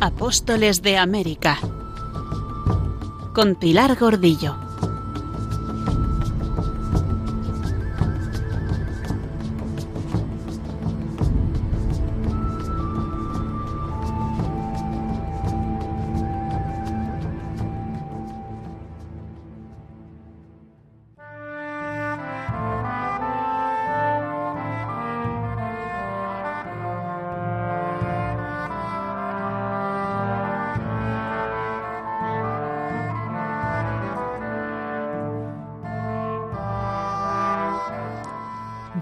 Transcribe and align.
Apóstoles 0.00 0.82
de 0.82 0.98
América 0.98 1.58
con 3.32 3.54
Pilar 3.54 3.96
Gordillo. 3.98 4.65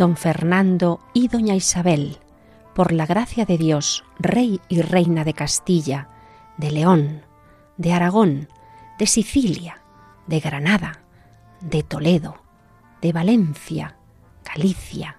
Don 0.05 0.19
Fernando 0.19 1.01
y 1.15 1.29
doña 1.29 1.55
Isabel, 1.55 2.19
por 2.75 2.93
la 2.93 3.07
gracia 3.07 3.47
de 3.47 3.57
Dios, 3.57 4.05
rey 4.19 4.61
y 4.69 4.83
reina 4.83 5.25
de 5.25 5.33
Castilla, 5.33 6.11
de 6.59 6.73
León, 6.73 7.23
de 7.79 7.95
Aragón, 7.95 8.51
de 8.99 9.07
Sicilia, 9.07 9.81
de 10.27 10.41
Granada, 10.41 11.01
de 11.63 11.83
Toledo, 11.83 12.43
de 13.01 13.15
Valencia, 13.15 13.97
Galicia, 14.45 15.17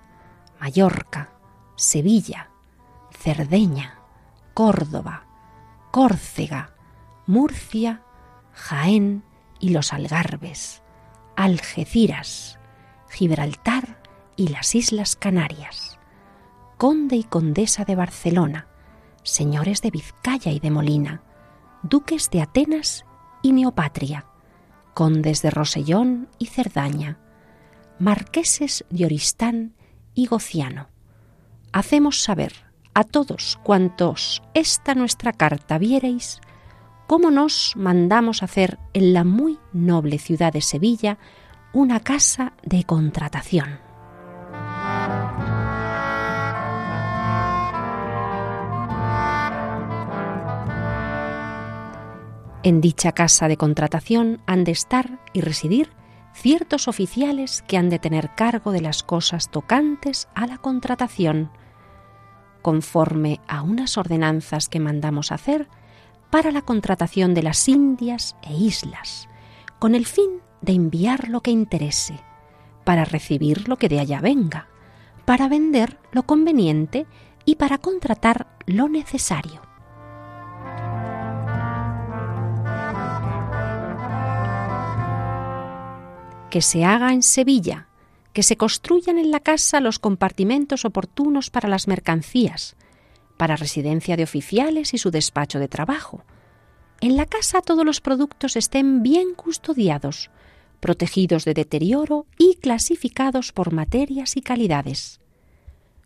Mallorca, 0.60 1.32
Sevilla, 1.76 2.52
Cerdeña, 3.10 4.02
Córdoba, 4.54 5.26
Córcega, 5.90 6.76
Murcia, 7.26 8.04
Jaén 8.54 9.24
y 9.60 9.70
los 9.70 9.94
Algarbes, 9.94 10.84
Algeciras, 11.36 12.60
Gibraltar 13.10 14.05
y 14.36 14.48
las 14.50 14.76
Islas 14.76 15.16
Canarias, 15.16 16.00
conde 16.78 17.16
y 17.16 17.24
condesa 17.24 17.86
de 17.86 17.96
Barcelona, 17.96 18.68
señores 19.24 19.82
de 19.82 19.92
Vizcaya 19.92 20.52
y 20.52 20.60
de 20.60 20.72
Molina, 20.72 21.24
duques 21.84 22.30
de 22.30 22.42
Atenas 22.42 23.06
y 23.42 23.54
Neopatria, 23.54 24.26
condes 24.94 25.42
de 25.42 25.52
Rosellón 25.52 26.30
y 26.38 26.48
Cerdaña, 26.48 27.20
marqueses 28.00 28.86
de 28.90 29.06
Oristán 29.06 29.76
y 30.14 30.26
Gociano. 30.28 30.90
Hacemos 31.72 32.22
saber 32.22 32.54
a 32.94 33.04
todos 33.04 33.60
cuantos 33.64 34.42
esta 34.54 34.96
nuestra 34.96 35.34
carta 35.34 35.78
viereis, 35.78 36.40
cómo 37.08 37.30
nos 37.30 37.74
mandamos 37.76 38.42
hacer 38.42 38.80
en 38.94 39.14
la 39.14 39.24
muy 39.24 39.60
noble 39.74 40.18
ciudad 40.18 40.54
de 40.54 40.62
Sevilla 40.62 41.18
una 41.74 42.00
casa 42.00 42.54
de 42.64 42.86
contratación. 42.86 43.85
En 52.66 52.82
dicha 52.82 53.12
casa 53.12 53.48
de 53.48 53.58
contratación 53.58 54.42
han 54.48 54.64
de 54.64 54.72
estar 54.72 55.20
y 55.34 55.42
residir 55.42 55.92
ciertos 56.34 56.88
oficiales 56.88 57.64
que 57.68 57.78
han 57.78 57.92
de 57.92 58.00
tener 58.00 58.34
cargo 58.34 58.72
de 58.72 58.82
las 58.82 59.04
cosas 59.04 59.52
tocantes 59.52 60.28
a 60.34 60.48
la 60.48 60.58
contratación, 60.58 61.52
conforme 62.64 63.40
a 63.48 63.62
unas 63.62 64.00
ordenanzas 64.00 64.68
que 64.68 64.80
mandamos 64.80 65.32
hacer 65.32 65.68
para 66.32 66.50
la 66.50 66.64
contratación 66.64 67.36
de 67.36 67.44
las 67.44 67.70
Indias 67.70 68.36
e 68.42 68.56
islas, 68.56 69.30
con 69.78 69.94
el 69.94 70.08
fin 70.08 70.42
de 70.62 70.74
enviar 70.74 71.30
lo 71.30 71.42
que 71.42 71.52
interese, 71.52 72.20
para 72.84 73.06
recibir 73.06 73.70
lo 73.70 73.78
que 73.78 73.90
de 73.90 74.00
allá 74.00 74.22
venga, 74.22 74.70
para 75.26 75.48
vender 75.50 76.00
lo 76.12 76.24
conveniente 76.24 77.06
y 77.46 77.58
para 77.58 77.78
contratar 77.78 78.58
lo 78.66 78.90
necesario. 78.90 79.75
Que 86.50 86.62
se 86.62 86.86
haga 86.86 87.14
en 87.14 87.24
Sevilla, 87.24 87.88
que 88.34 88.44
se 88.44 88.58
construyan 88.58 89.18
en 89.18 89.32
la 89.32 89.40
casa 89.40 89.80
los 89.80 90.00
compartimentos 90.00 90.86
oportunos 90.86 91.50
para 91.50 91.70
las 91.70 91.88
mercancías, 91.88 92.76
para 93.38 93.56
residencia 93.56 94.18
de 94.18 94.24
oficiales 94.24 94.94
y 94.94 94.98
su 94.98 95.12
despacho 95.12 95.60
de 95.60 95.68
trabajo. 95.68 96.24
En 97.02 97.18
la 97.18 97.26
casa 97.26 97.62
todos 97.62 97.86
los 97.86 98.02
productos 98.02 98.56
estén 98.56 99.04
bien 99.04 99.34
custodiados, 99.36 100.32
protegidos 100.80 101.46
de 101.46 101.54
deterioro 101.54 102.26
y 102.38 102.56
clasificados 102.56 103.52
por 103.52 103.74
materias 103.74 104.38
y 104.38 104.42
calidades. 104.42 105.20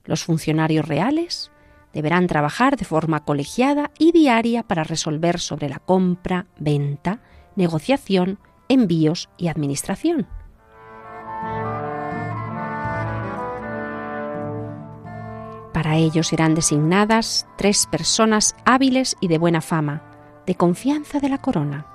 Los 0.06 0.24
funcionarios 0.24 0.88
reales 0.88 1.52
deberán 1.94 2.28
trabajar 2.28 2.78
de 2.78 2.86
forma 2.86 3.24
colegiada 3.24 3.92
y 3.98 4.12
diaria 4.12 4.64
para 4.64 4.84
resolver 4.84 5.40
sobre 5.40 5.70
la 5.70 5.80
compra, 5.80 6.48
venta, 6.60 7.22
negociación, 7.56 8.40
envíos 8.70 9.30
y 9.38 9.50
administración. 9.50 10.28
Para 15.74 15.96
ello 15.96 16.24
serán 16.24 16.56
designadas 16.56 17.48
tres 17.58 17.88
personas 17.88 18.56
hábiles 18.66 19.16
y 19.22 19.28
de 19.28 19.38
buena 19.38 19.62
fama, 19.62 20.04
de 20.46 20.56
confianza 20.56 21.20
de 21.20 21.30
la 21.30 21.38
corona, 21.38 21.86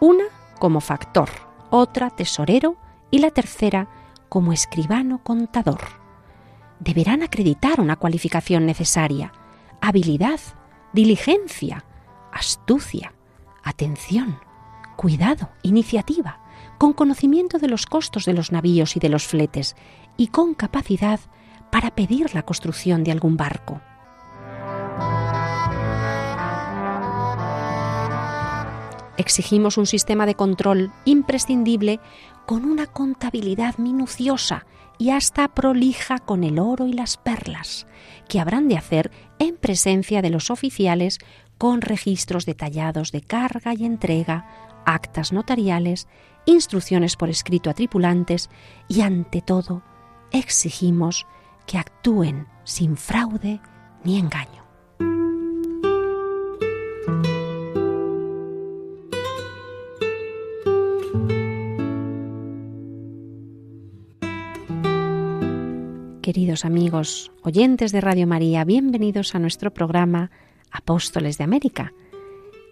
una 0.00 0.24
como 0.58 0.80
factor, 0.80 1.28
otra 1.70 2.10
tesorero 2.10 2.76
y 3.10 3.18
la 3.18 3.30
tercera 3.30 3.88
como 4.28 4.52
escribano 4.52 5.22
contador. 5.22 5.80
Deberán 6.80 7.22
acreditar 7.22 7.80
una 7.80 7.96
cualificación 7.96 8.66
necesaria, 8.66 9.32
habilidad, 9.80 10.40
diligencia, 10.92 11.84
astucia, 12.32 13.14
atención, 13.62 14.38
cuidado, 14.98 15.50
iniciativa, 15.62 16.40
con 16.76 16.92
conocimiento 16.92 17.58
de 17.58 17.68
los 17.68 17.86
costos 17.86 18.24
de 18.24 18.32
los 18.32 18.50
navíos 18.50 18.96
y 18.96 18.98
de 18.98 19.08
los 19.08 19.28
fletes, 19.28 19.76
y 20.16 20.26
con 20.26 20.54
capacidad 20.54 21.20
para 21.70 21.94
pedir 21.94 22.34
la 22.34 22.42
construcción 22.42 23.04
de 23.04 23.12
algún 23.12 23.36
barco. 23.36 23.80
Exigimos 29.16 29.78
un 29.78 29.86
sistema 29.86 30.26
de 30.26 30.34
control 30.34 30.90
imprescindible 31.04 32.00
con 32.44 32.64
una 32.64 32.86
contabilidad 32.86 33.78
minuciosa 33.78 34.66
y 34.98 35.10
hasta 35.10 35.46
prolija 35.46 36.18
con 36.18 36.42
el 36.42 36.58
oro 36.58 36.88
y 36.88 36.92
las 36.92 37.18
perlas, 37.18 37.86
que 38.28 38.40
habrán 38.40 38.66
de 38.66 38.76
hacer 38.76 39.12
en 39.38 39.56
presencia 39.56 40.22
de 40.22 40.30
los 40.30 40.50
oficiales 40.50 41.20
con 41.56 41.82
registros 41.82 42.46
detallados 42.46 43.12
de 43.12 43.20
carga 43.20 43.74
y 43.74 43.84
entrega, 43.84 44.67
actas 44.88 45.32
notariales, 45.32 46.08
instrucciones 46.46 47.16
por 47.16 47.28
escrito 47.28 47.68
a 47.68 47.74
tripulantes 47.74 48.48
y, 48.88 49.02
ante 49.02 49.42
todo, 49.42 49.82
exigimos 50.32 51.26
que 51.66 51.78
actúen 51.78 52.46
sin 52.64 52.96
fraude 52.96 53.60
ni 54.04 54.18
engaño. 54.18 54.66
Queridos 66.22 66.64
amigos, 66.66 67.32
oyentes 67.42 67.90
de 67.92 68.00
Radio 68.02 68.26
María, 68.26 68.64
bienvenidos 68.64 69.34
a 69.34 69.38
nuestro 69.38 69.72
programa 69.72 70.30
Apóstoles 70.70 71.38
de 71.38 71.44
América, 71.44 71.94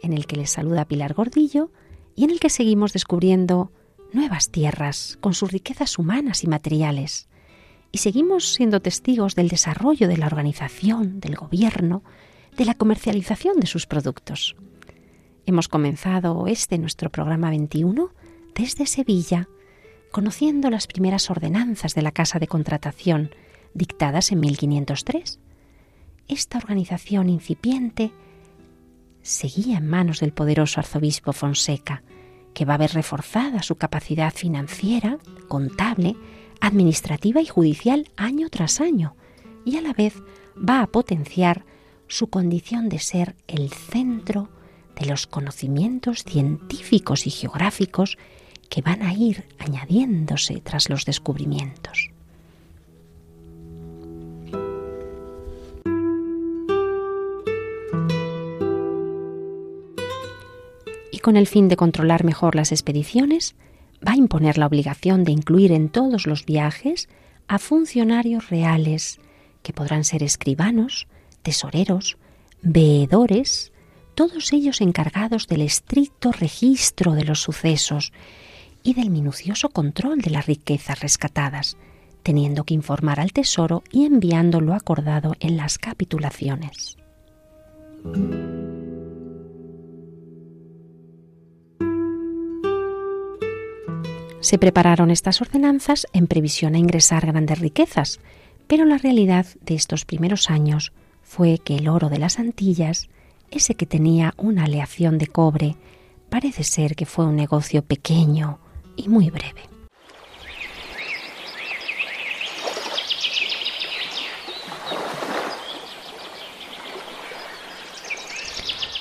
en 0.03 0.12
el 0.12 0.27
que 0.27 0.37
les 0.37 0.51
saluda 0.51 0.85
Pilar 0.85 1.15
Gordillo 1.15 1.71
y 2.17 2.25
en 2.25 2.31
el 2.31 2.41
que 2.41 2.51
seguimos 2.51 2.93
descubriendo 2.93 3.71
nuevas 4.13 4.51
tierras 4.51 5.19
con 5.21 5.35
sus 5.35 5.53
riquezas 5.53 5.99
humanas 5.99 6.43
y 6.43 6.49
materiales 6.49 7.29
y 7.93 7.99
seguimos 7.99 8.53
siendo 8.53 8.81
testigos 8.81 9.35
del 9.35 9.49
desarrollo 9.49 10.09
de 10.09 10.17
la 10.17 10.27
organización, 10.27 11.21
del 11.21 11.37
gobierno, 11.37 12.03
de 12.57 12.65
la 12.65 12.75
comercialización 12.75 13.61
de 13.61 13.67
sus 13.67 13.87
productos. 13.87 14.57
Hemos 15.45 15.69
comenzado 15.69 16.47
este 16.47 16.79
nuestro 16.79 17.11
programa 17.11 17.51
21 17.51 18.11
desde 18.55 18.87
Sevilla, 18.87 19.49
conociendo 20.11 20.71
las 20.71 20.87
primeras 20.87 21.31
ordenanzas 21.31 21.95
de 21.95 22.03
la 22.03 22.11
Casa 22.11 22.39
de 22.39 22.49
Contratación 22.49 23.31
dictadas 23.75 24.33
en 24.33 24.41
1503. 24.41 25.39
Esta 26.29 26.59
organización 26.59 27.29
incipiente 27.29 28.12
seguía 29.26 29.78
en 29.78 29.88
manos 29.88 30.20
del 30.20 30.32
poderoso 30.32 30.81
arzobispo 30.81 31.32
Fonseca, 31.32 32.02
que 32.55 32.64
va 32.64 32.75
a 32.75 32.78
ver 32.78 32.93
reforzada 32.93 33.62
su 33.62 33.76
capacidad 33.76 34.32
financiera, 34.32 35.19
contable, 35.49 36.17
administrativa 36.61 37.40
y 37.40 37.46
judicial 37.46 38.08
año 38.17 38.49
tras 38.49 38.81
año 38.81 39.14
y 39.64 39.76
a 39.76 39.82
la 39.82 39.93
vez 39.93 40.14
va 40.56 40.81
a 40.81 40.87
potenciar 40.87 41.64
su 42.08 42.28
condición 42.28 42.88
de 42.88 42.99
ser 42.99 43.34
el 43.49 43.70
centro 43.70 44.49
de 44.99 45.06
los 45.06 45.26
conocimientos 45.26 46.25
científicos 46.25 47.26
y 47.26 47.31
geográficos 47.31 48.17
que 48.70 48.81
van 48.81 49.02
a 49.02 49.12
ir 49.12 49.44
añadiéndose 49.58 50.61
tras 50.61 50.88
los 50.88 51.05
descubrimientos. 51.05 52.11
Con 61.26 61.37
el 61.37 61.49
fin 61.49 61.67
de 61.67 61.75
controlar 61.75 62.23
mejor 62.23 62.55
las 62.55 62.70
expediciones, 62.70 63.56
va 64.06 64.12
a 64.12 64.17
imponer 64.17 64.58
la 64.58 64.67
obligación 64.69 65.25
de 65.25 65.32
incluir 65.32 65.73
en 65.73 65.88
todos 65.88 66.25
los 66.25 66.46
viajes 66.46 67.08
a 67.49 67.58
funcionarios 67.58 68.49
reales, 68.49 69.19
que 69.64 69.73
podrán 69.73 70.05
ser 70.05 70.23
escribanos, 70.23 71.08
tesoreros, 71.43 72.17
veedores, 72.62 73.73
todos 74.14 74.52
ellos 74.52 74.81
encargados 74.81 75.49
del 75.49 75.62
estricto 75.62 76.31
registro 76.31 77.14
de 77.14 77.25
los 77.25 77.40
sucesos 77.40 78.12
y 78.84 78.94
del 78.94 79.11
minucioso 79.11 79.69
control 79.70 80.20
de 80.20 80.31
las 80.31 80.46
riquezas 80.46 81.00
rescatadas, 81.00 81.76
teniendo 82.23 82.62
que 82.62 82.75
informar 82.75 83.19
al 83.19 83.32
Tesoro 83.32 83.82
y 83.90 84.05
enviando 84.05 84.61
lo 84.61 84.75
acordado 84.75 85.34
en 85.40 85.56
las 85.56 85.78
capitulaciones. 85.78 86.96
Se 94.47 94.59
prepararon 94.59 95.11
estas 95.11 95.41
ordenanzas 95.41 96.07
en 96.13 96.29
previsión 96.29 96.77
a 96.77 96.79
ingresar 96.79 97.27
grandes 97.27 97.59
riquezas, 97.59 98.21
pero 98.69 98.85
la 98.85 98.97
realidad 98.97 99.45
de 99.63 99.75
estos 99.75 100.05
primeros 100.05 100.51
años 100.51 100.93
fue 101.21 101.59
que 101.59 101.75
el 101.75 101.89
oro 101.89 102.09
de 102.09 102.21
las 102.21 102.39
Antillas, 102.39 103.09
ese 103.51 103.75
que 103.75 103.87
tenía 103.87 104.35
una 104.37 104.67
aleación 104.67 105.19
de 105.19 105.27
cobre, 105.27 105.75
parece 106.31 106.63
ser 106.63 106.95
que 106.95 107.07
fue 107.07 107.27
un 107.27 107.35
negocio 107.35 107.83
pequeño 107.83 108.61
y 108.95 109.09
muy 109.09 109.31
breve. 109.31 109.63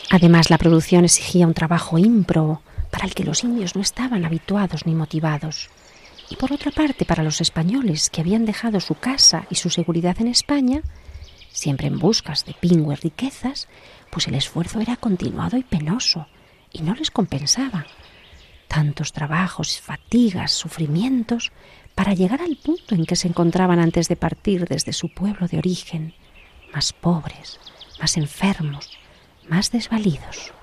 Además, 0.09 0.49
la 0.49 0.57
producción 0.57 1.05
exigía 1.05 1.45
un 1.45 1.53
trabajo 1.53 1.99
ímprobo, 1.99 2.63
para 2.95 3.07
el 3.07 3.13
que 3.13 3.25
los 3.25 3.43
indios 3.43 3.75
no 3.75 3.81
estaban 3.81 4.23
habituados 4.23 4.85
ni 4.85 4.95
motivados. 4.95 5.69
Y 6.29 6.37
por 6.37 6.53
otra 6.53 6.71
parte, 6.71 7.03
para 7.03 7.23
los 7.23 7.41
españoles 7.41 8.09
que 8.09 8.21
habían 8.21 8.45
dejado 8.45 8.79
su 8.79 8.95
casa 8.95 9.45
y 9.49 9.55
su 9.55 9.69
seguridad 9.69 10.15
en 10.21 10.29
España, 10.29 10.81
siempre 11.51 11.87
en 11.87 11.99
buscas 11.99 12.45
de 12.45 12.53
pingües 12.53 13.01
riquezas, 13.01 13.67
pues 14.11 14.29
el 14.29 14.35
esfuerzo 14.35 14.79
era 14.79 14.95
continuado 14.95 15.57
y 15.57 15.63
penoso, 15.63 16.27
y 16.71 16.83
no 16.83 16.95
les 16.95 17.11
compensaba. 17.11 17.85
Tantos 18.69 19.11
trabajos, 19.11 19.81
fatigas, 19.81 20.53
sufrimientos, 20.53 21.51
para 21.95 22.13
llegar 22.13 22.41
al 22.41 22.55
punto 22.55 22.95
en 22.95 23.05
que 23.05 23.17
se 23.17 23.27
encontraban 23.27 23.79
antes 23.79 24.07
de 24.07 24.15
partir 24.15 24.69
desde 24.69 24.93
su 24.93 25.09
pueblo 25.13 25.49
de 25.49 25.57
origen, 25.57 26.13
más 26.73 26.93
pobres, 26.93 27.59
más 27.99 28.15
enfermos, 28.15 28.97
más 29.49 29.69
desvalidos. 29.69 30.53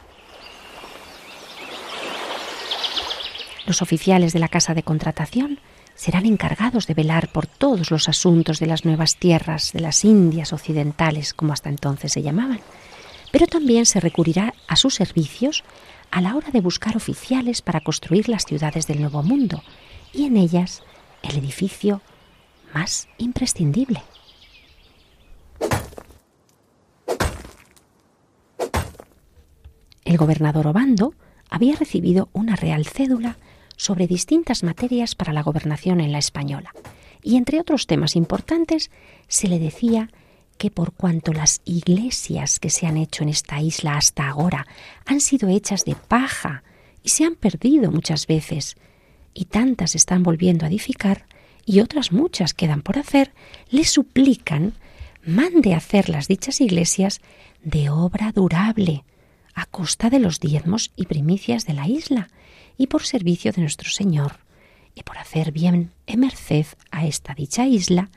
Los 3.67 3.83
oficiales 3.83 4.33
de 4.33 4.39
la 4.39 4.49
casa 4.49 4.75
de 4.75 4.83
contratación 4.83 5.61
serán 5.95 6.27
encargados 6.27 6.87
de 6.87 6.95
velar 6.95 7.31
por 7.31 7.47
todos 7.47 7.91
los 7.91 8.09
asuntos 8.09 8.59
de 8.59 8.67
las 8.67 8.85
nuevas 8.85 9.17
tierras 9.17 9.73
de 9.73 9.81
las 9.81 10.05
Indias 10.05 10.53
occidentales, 10.53 11.33
como 11.33 11.53
hasta 11.53 11.69
entonces 11.69 12.13
se 12.13 12.23
llamaban, 12.23 12.61
pero 13.31 13.47
también 13.47 13.87
se 13.87 14.01
recurrirá 14.01 14.55
a 14.67 14.77
sus 14.77 14.95
servicios 14.95 15.63
a 16.11 16.21
la 16.21 16.35
hora 16.35 16.51
de 16.51 16.61
buscar 16.61 16.97
oficiales 16.97 17.63
para 17.63 17.81
construir 17.81 18.29
las 18.29 18.45
ciudades 18.45 18.87
del 18.87 19.01
Nuevo 19.01 19.23
Mundo 19.23 19.63
y 20.13 20.25
en 20.25 20.37
ellas 20.37 20.83
el 21.23 21.37
edificio 21.39 22.03
más 22.75 23.09
imprescindible. 23.19 24.03
El 30.05 30.17
gobernador 30.17 30.67
Obando 30.67 31.15
había 31.49 31.77
recibido 31.77 32.29
una 32.33 32.57
real 32.57 32.87
cédula 32.87 33.37
sobre 33.83 34.07
distintas 34.07 34.63
materias 34.63 35.17
para 35.17 35.33
la 35.33 35.43
gobernación 35.43 36.01
en 36.01 36.13
la 36.13 36.19
española. 36.19 36.73
Y 37.21 37.37
entre 37.37 37.59
otros 37.59 37.89
temas 37.89 38.15
importantes 38.15 38.93
se 39.27 39.49
le 39.49 39.59
decía 39.59 40.09
que 40.57 40.71
por 40.71 40.93
cuanto 40.93 41.33
las 41.33 41.63
iglesias 41.65 42.61
que 42.61 42.71
se 42.71 42.87
han 42.87 42.97
hecho 42.97 43.25
en 43.25 43.31
esta 43.31 43.61
isla 43.61 43.97
hasta 43.97 44.29
ahora 44.29 44.69
han 45.05 45.21
sido 45.21 45.49
hechas 45.49 45.85
de 45.85 45.97
paja 45.97 46.63
y 47.03 47.09
se 47.09 47.25
han 47.25 47.35
perdido 47.35 47.91
muchas 47.91 48.29
veces, 48.29 48.77
y 49.35 49.47
tantas 49.47 49.97
están 49.97 50.23
volviendo 50.23 50.65
a 50.65 50.69
edificar, 50.69 51.27
y 51.67 51.81
otras 51.81 52.13
muchas 52.13 52.55
quedan 52.55 52.83
por 52.83 53.01
hacer, 53.01 53.33
le 53.69 53.85
suplican 53.85 54.75
mande 55.25 55.75
hacer 55.75 56.09
las 56.09 56.29
dichas 56.29 56.61
iglesias 56.61 57.21
de 57.65 57.91
obra 57.91 58.31
durable, 58.31 59.05
a 59.55 59.67
costa 59.67 60.09
de 60.09 60.21
los 60.21 60.39
diezmos 60.39 60.93
y 60.95 61.07
primicias 61.07 61.67
de 61.67 61.75
la 61.75 61.89
isla, 61.89 62.29
y 62.83 62.89
por 62.89 63.05
servicio 63.05 63.53
de 63.53 63.61
nuestro 63.61 63.89
Señor, 63.91 64.41
y 64.93 65.05
por 65.05 65.17
hacer 65.17 65.53
bien 65.53 65.93
en 66.09 66.19
merced 66.19 66.67
a 66.91 67.07
esta 67.07 67.33
dicha 67.33 67.65
isla, 67.65 68.11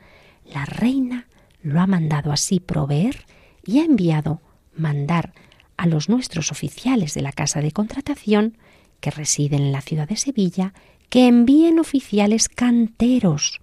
la 0.44 0.64
reina 0.64 1.28
lo 1.62 1.80
ha 1.80 1.86
mandado 1.86 2.32
así 2.32 2.58
proveer 2.58 3.26
y 3.64 3.78
ha 3.78 3.84
enviado 3.84 4.40
mandar 4.76 5.34
a 5.76 5.86
los 5.86 6.08
nuestros 6.08 6.50
oficiales 6.50 7.14
de 7.14 7.22
la 7.22 7.30
casa 7.30 7.60
de 7.60 7.70
contratación, 7.70 8.58
que 8.98 9.12
residen 9.12 9.62
en 9.62 9.70
la 9.70 9.82
ciudad 9.82 10.08
de 10.08 10.16
Sevilla, 10.16 10.74
que 11.10 11.28
envíen 11.28 11.78
oficiales 11.78 12.48
canteros, 12.48 13.60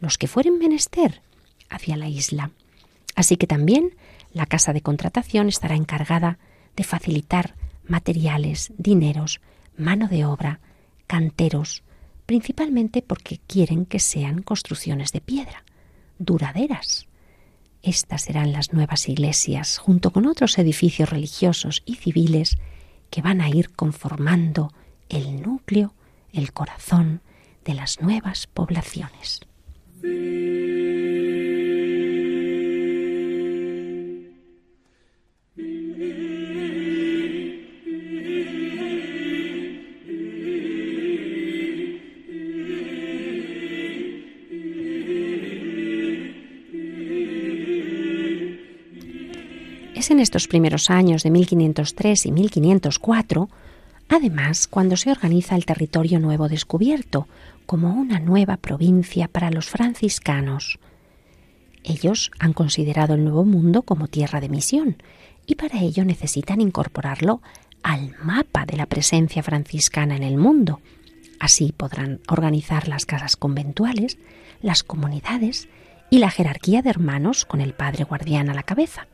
los 0.00 0.18
que 0.18 0.28
fueren 0.28 0.58
menester, 0.58 1.22
hacia 1.70 1.96
la 1.96 2.10
isla. 2.10 2.50
Así 3.14 3.38
que 3.38 3.46
también 3.46 3.96
la 4.34 4.44
casa 4.44 4.74
de 4.74 4.82
contratación 4.82 5.48
estará 5.48 5.76
encargada 5.76 6.38
de 6.76 6.84
facilitar 6.84 7.54
materiales, 7.88 8.70
dineros, 8.76 9.40
mano 9.78 10.08
de 10.08 10.24
obra, 10.24 10.60
canteros, 11.06 11.82
principalmente 12.26 13.02
porque 13.02 13.40
quieren 13.46 13.86
que 13.86 14.00
sean 14.00 14.42
construcciones 14.42 15.12
de 15.12 15.20
piedra, 15.20 15.64
duraderas. 16.18 17.06
Estas 17.82 18.22
serán 18.22 18.52
las 18.52 18.72
nuevas 18.72 19.08
iglesias, 19.08 19.78
junto 19.78 20.10
con 20.10 20.26
otros 20.26 20.58
edificios 20.58 21.08
religiosos 21.08 21.82
y 21.86 21.94
civiles 21.96 22.58
que 23.10 23.22
van 23.22 23.40
a 23.40 23.48
ir 23.48 23.70
conformando 23.70 24.72
el 25.08 25.40
núcleo, 25.40 25.94
el 26.32 26.52
corazón 26.52 27.22
de 27.64 27.74
las 27.74 28.00
nuevas 28.00 28.46
poblaciones. 28.48 29.40
En 49.96 50.20
estos 50.20 50.46
primeros 50.46 50.90
años 50.90 51.22
de 51.22 51.30
1503 51.30 52.26
y 52.26 52.32
1504, 52.32 53.48
además, 54.08 54.68
cuando 54.68 54.96
se 54.96 55.10
organiza 55.10 55.56
el 55.56 55.64
territorio 55.64 56.20
nuevo 56.20 56.48
descubierto 56.48 57.26
como 57.64 57.94
una 57.94 58.20
nueva 58.20 58.58
provincia 58.58 59.26
para 59.26 59.50
los 59.50 59.66
franciscanos. 59.66 60.78
Ellos 61.82 62.30
han 62.38 62.52
considerado 62.52 63.14
el 63.14 63.24
Nuevo 63.24 63.44
Mundo 63.44 63.82
como 63.82 64.06
tierra 64.06 64.40
de 64.40 64.50
misión 64.50 64.96
y 65.46 65.54
para 65.54 65.80
ello 65.80 66.04
necesitan 66.04 66.60
incorporarlo 66.60 67.40
al 67.82 68.14
mapa 68.22 68.66
de 68.66 68.76
la 68.76 68.86
presencia 68.86 69.42
franciscana 69.42 70.14
en 70.14 70.24
el 70.24 70.36
mundo. 70.36 70.80
Así 71.40 71.72
podrán 71.72 72.20
organizar 72.28 72.86
las 72.86 73.06
casas 73.06 73.36
conventuales, 73.36 74.18
las 74.60 74.82
comunidades 74.82 75.68
y 76.10 76.18
la 76.18 76.30
jerarquía 76.30 76.82
de 76.82 76.90
hermanos 76.90 77.46
con 77.46 77.62
el 77.62 77.72
padre 77.72 78.04
guardián 78.04 78.50
a 78.50 78.54
la 78.54 78.62
cabeza. 78.62 79.08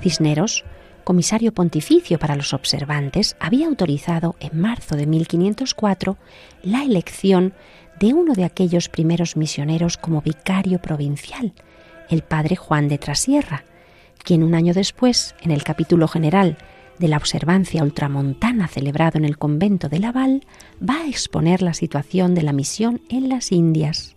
Cisneros, 0.00 0.64
comisario 1.04 1.52
pontificio 1.52 2.18
para 2.18 2.36
los 2.36 2.54
observantes, 2.54 3.36
había 3.38 3.66
autorizado 3.66 4.36
en 4.40 4.60
marzo 4.60 4.96
de 4.96 5.06
1504 5.06 6.16
la 6.62 6.82
elección 6.84 7.52
de 7.98 8.14
uno 8.14 8.34
de 8.34 8.44
aquellos 8.44 8.88
primeros 8.88 9.36
misioneros 9.36 9.98
como 9.98 10.22
vicario 10.22 10.80
provincial, 10.80 11.52
el 12.08 12.22
padre 12.22 12.56
Juan 12.56 12.88
de 12.88 12.98
Trasierra, 12.98 13.64
quien 14.24 14.42
un 14.42 14.54
año 14.54 14.72
después, 14.74 15.34
en 15.42 15.50
el 15.50 15.62
capítulo 15.62 16.08
general 16.08 16.56
de 16.98 17.08
la 17.08 17.16
observancia 17.16 17.82
ultramontana 17.82 18.68
celebrado 18.68 19.18
en 19.18 19.24
el 19.24 19.38
convento 19.38 19.88
de 19.88 19.98
Laval, 19.98 20.44
va 20.86 21.02
a 21.02 21.08
exponer 21.08 21.62
la 21.62 21.74
situación 21.74 22.34
de 22.34 22.42
la 22.42 22.52
misión 22.52 23.00
en 23.08 23.28
las 23.28 23.52
Indias. 23.52 24.16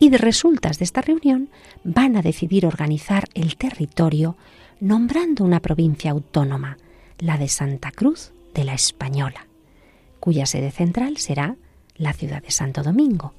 Y 0.00 0.08
de 0.08 0.18
resultas 0.18 0.78
de 0.78 0.84
esta 0.84 1.02
reunión 1.02 1.50
van 1.84 2.16
a 2.16 2.22
decidir 2.22 2.66
organizar 2.66 3.28
el 3.34 3.56
territorio 3.56 4.36
nombrando 4.80 5.44
una 5.44 5.60
provincia 5.60 6.10
autónoma, 6.10 6.78
la 7.18 7.36
de 7.36 7.48
Santa 7.48 7.92
Cruz 7.92 8.32
de 8.54 8.64
la 8.64 8.72
Española, 8.72 9.46
cuya 10.18 10.46
sede 10.46 10.70
central 10.70 11.18
será 11.18 11.56
la 11.96 12.14
ciudad 12.14 12.42
de 12.42 12.50
Santo 12.50 12.82
Domingo 12.82 13.34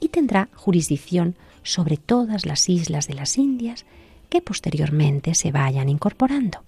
y 0.00 0.10
tendrá 0.10 0.50
jurisdicción 0.54 1.34
sobre 1.62 1.96
todas 1.96 2.44
las 2.44 2.68
islas 2.68 3.08
de 3.08 3.14
las 3.14 3.38
Indias 3.38 3.86
que 4.28 4.42
posteriormente 4.42 5.34
se 5.34 5.50
vayan 5.50 5.88
incorporando. 5.88 6.62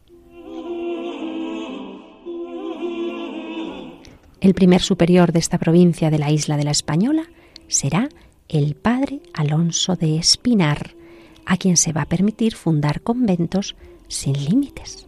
El 4.41 4.55
primer 4.55 4.81
superior 4.81 5.33
de 5.33 5.39
esta 5.39 5.59
provincia 5.59 6.11
de 6.11 6.19
la 6.19 6.31
isla 6.31 6.57
de 6.57 6.65
la 6.65 6.71
Española 6.71 7.25
será 7.69 8.09
el 8.49 8.75
padre 8.75 9.21
Alonso 9.33 9.97
de 9.97 10.17
Espinar, 10.17 10.95
a 11.47 11.57
quien 11.57 11.77
se 11.77 11.93
va 11.93 12.03
a 12.03 12.07
permitir 12.07 12.55
fundar 12.55 13.01
conventos 13.03 13.77
sin 14.09 14.33
límites. 14.33 15.07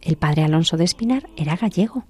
El 0.00 0.16
padre 0.16 0.44
Alonso 0.44 0.76
de 0.76 0.84
Espinar 0.84 1.28
era 1.36 1.56
gallego 1.56 2.04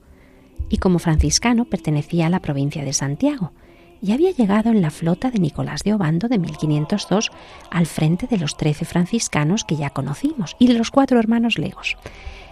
y 0.68 0.78
como 0.78 0.98
franciscano 0.98 1.64
pertenecía 1.64 2.26
a 2.26 2.30
la 2.30 2.40
provincia 2.40 2.84
de 2.84 2.92
Santiago 2.92 3.52
y 4.00 4.12
había 4.12 4.30
llegado 4.30 4.70
en 4.70 4.82
la 4.82 4.90
flota 4.90 5.30
de 5.30 5.40
Nicolás 5.40 5.82
de 5.82 5.94
Obando 5.94 6.28
de 6.28 6.38
1502 6.38 7.30
al 7.70 7.86
frente 7.86 8.26
de 8.26 8.38
los 8.38 8.56
trece 8.56 8.84
franciscanos 8.84 9.64
que 9.64 9.76
ya 9.76 9.90
conocimos 9.90 10.56
y 10.58 10.68
de 10.68 10.74
los 10.74 10.90
cuatro 10.90 11.18
hermanos 11.18 11.58
legos. 11.58 11.96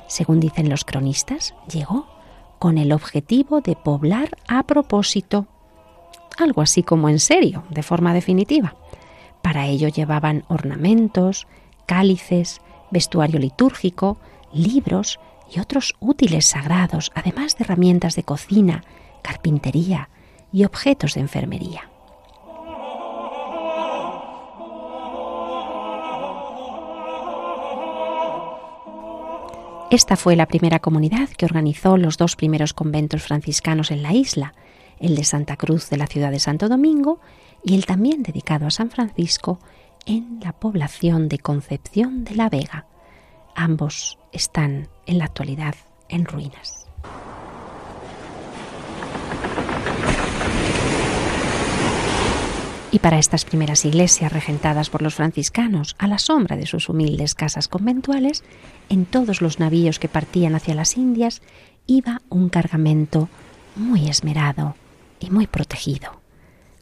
Según 0.08 0.40
dicen 0.40 0.68
los 0.68 0.84
cronistas, 0.84 1.54
llegó 1.72 2.15
con 2.58 2.78
el 2.78 2.92
objetivo 2.92 3.60
de 3.60 3.76
poblar 3.76 4.36
a 4.48 4.62
propósito, 4.64 5.46
algo 6.38 6.62
así 6.62 6.82
como 6.82 7.08
en 7.08 7.18
serio, 7.18 7.64
de 7.70 7.82
forma 7.82 8.14
definitiva. 8.14 8.76
Para 9.42 9.66
ello 9.66 9.88
llevaban 9.88 10.44
ornamentos, 10.48 11.46
cálices, 11.86 12.60
vestuario 12.90 13.38
litúrgico, 13.38 14.18
libros 14.52 15.20
y 15.50 15.60
otros 15.60 15.94
útiles 16.00 16.46
sagrados, 16.46 17.12
además 17.14 17.56
de 17.56 17.64
herramientas 17.64 18.16
de 18.16 18.24
cocina, 18.24 18.84
carpintería 19.22 20.08
y 20.52 20.64
objetos 20.64 21.14
de 21.14 21.20
enfermería. 21.20 21.90
Esta 29.88 30.16
fue 30.16 30.34
la 30.34 30.46
primera 30.46 30.80
comunidad 30.80 31.28
que 31.28 31.44
organizó 31.44 31.96
los 31.96 32.16
dos 32.16 32.34
primeros 32.34 32.74
conventos 32.74 33.22
franciscanos 33.22 33.92
en 33.92 34.02
la 34.02 34.12
isla, 34.12 34.52
el 34.98 35.14
de 35.14 35.22
Santa 35.22 35.56
Cruz 35.56 35.88
de 35.90 35.96
la 35.96 36.08
ciudad 36.08 36.32
de 36.32 36.40
Santo 36.40 36.68
Domingo 36.68 37.20
y 37.62 37.76
el 37.76 37.86
también 37.86 38.24
dedicado 38.24 38.66
a 38.66 38.72
San 38.72 38.90
Francisco 38.90 39.60
en 40.04 40.40
la 40.42 40.52
población 40.52 41.28
de 41.28 41.38
Concepción 41.38 42.24
de 42.24 42.34
la 42.34 42.48
Vega. 42.48 42.86
Ambos 43.54 44.18
están 44.32 44.88
en 45.06 45.18
la 45.18 45.26
actualidad 45.26 45.76
en 46.08 46.24
ruinas. 46.24 46.85
Y 52.92 53.00
para 53.00 53.18
estas 53.18 53.44
primeras 53.44 53.84
iglesias 53.84 54.32
regentadas 54.32 54.90
por 54.90 55.02
los 55.02 55.14
franciscanos, 55.14 55.96
a 55.98 56.06
la 56.06 56.18
sombra 56.18 56.56
de 56.56 56.66
sus 56.66 56.88
humildes 56.88 57.34
casas 57.34 57.68
conventuales, 57.68 58.44
en 58.88 59.06
todos 59.06 59.42
los 59.42 59.58
navíos 59.58 59.98
que 59.98 60.08
partían 60.08 60.54
hacia 60.54 60.74
las 60.74 60.96
Indias 60.96 61.42
iba 61.86 62.22
un 62.28 62.48
cargamento 62.48 63.28
muy 63.74 64.08
esmerado 64.08 64.76
y 65.20 65.30
muy 65.30 65.46
protegido. 65.46 66.20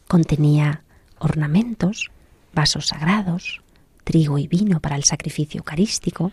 Contenía 0.07 0.83
ornamentos, 1.19 2.11
vasos 2.53 2.89
sagrados, 2.89 3.63
trigo 4.05 4.39
y 4.39 4.47
vino 4.47 4.81
para 4.81 4.97
el 4.97 5.05
sacrificio 5.05 5.59
eucarístico, 5.59 6.33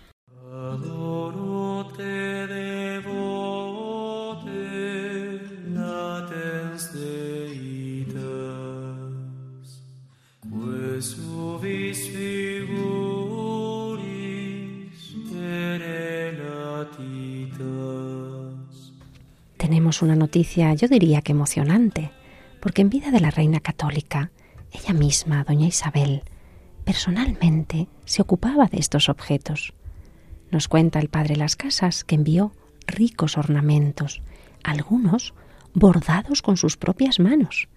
tenemos 19.72 20.02
una 20.02 20.18
noticia, 20.18 20.74
yo 20.74 20.90
diría 20.90 21.22
que 21.22 21.32
emocionante, 21.32 22.12
porque 22.60 22.82
en 22.82 22.90
vida 22.90 23.10
de 23.10 23.22
la 23.22 23.32
reina 23.32 23.62
católica, 23.62 24.30
ella 24.74 24.94
misma, 24.94 25.46
doña 25.46 25.66
Isabel, 25.66 26.24
personalmente 26.84 27.88
se 28.04 28.22
ocupaba 28.22 28.66
de 28.66 28.80
estos 28.80 29.08
objetos. 29.08 29.74
Nos 30.52 30.68
cuenta 30.68 31.00
el 31.00 31.08
padre 31.08 31.38
Las 31.38 31.56
Casas 31.56 32.04
que 32.04 32.16
envió 32.16 32.52
ricos 32.86 33.38
ornamentos, 33.38 34.22
algunos 34.62 35.34
bordados 35.74 36.42
con 36.42 36.58
sus 36.58 36.76
propias 36.76 37.22
manos. 37.22 37.70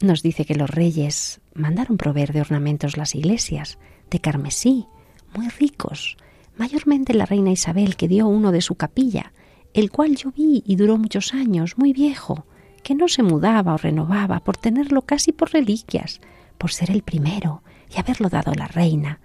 Nos 0.00 0.22
dice 0.22 0.44
que 0.44 0.54
los 0.54 0.70
reyes 0.70 1.40
mandaron 1.52 1.96
proveer 1.96 2.32
de 2.32 2.42
ornamentos 2.42 2.96
las 2.96 3.16
iglesias, 3.16 3.80
de 4.08 4.20
carmesí, 4.20 4.86
muy 5.34 5.48
ricos, 5.48 6.16
mayormente 6.56 7.12
la 7.12 7.26
reina 7.26 7.50
Isabel 7.50 7.96
que 7.96 8.06
dio 8.06 8.28
uno 8.28 8.52
de 8.52 8.60
su 8.60 8.76
capilla, 8.76 9.32
el 9.76 9.90
cual 9.90 10.16
yo 10.16 10.32
vi 10.32 10.62
y 10.66 10.76
duró 10.76 10.96
muchos 10.96 11.34
años, 11.34 11.76
muy 11.76 11.92
viejo, 11.92 12.46
que 12.82 12.94
no 12.94 13.08
se 13.08 13.22
mudaba 13.22 13.74
o 13.74 13.76
renovaba 13.76 14.40
por 14.40 14.56
tenerlo 14.56 15.02
casi 15.02 15.32
por 15.32 15.52
reliquias, 15.52 16.22
por 16.56 16.72
ser 16.72 16.90
el 16.90 17.02
primero 17.02 17.62
y 17.94 18.00
haberlo 18.00 18.30
dado 18.30 18.54
la 18.54 18.68
reina, 18.68 19.20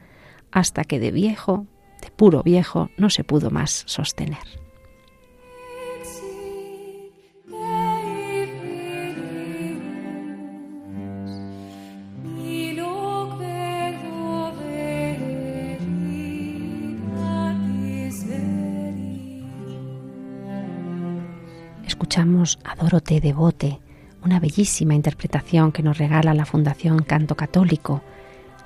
hasta 0.51 0.83
que 0.83 0.99
de 0.99 1.11
viejo, 1.11 1.67
de 2.01 2.11
puro 2.11 2.43
viejo, 2.43 2.89
no 2.97 3.09
se 3.09 3.23
pudo 3.23 3.49
más 3.49 3.83
sostener. 3.87 4.43
Escuchamos 22.43 22.59
Adórote 22.63 23.21
de 23.21 23.33
Bote, 23.33 23.79
una 24.23 24.39
bellísima 24.39 24.95
interpretación 24.95 25.71
que 25.71 25.83
nos 25.83 25.97
regala 25.97 26.33
la 26.33 26.45
Fundación 26.45 27.03
Canto 27.03 27.35
Católico, 27.35 28.01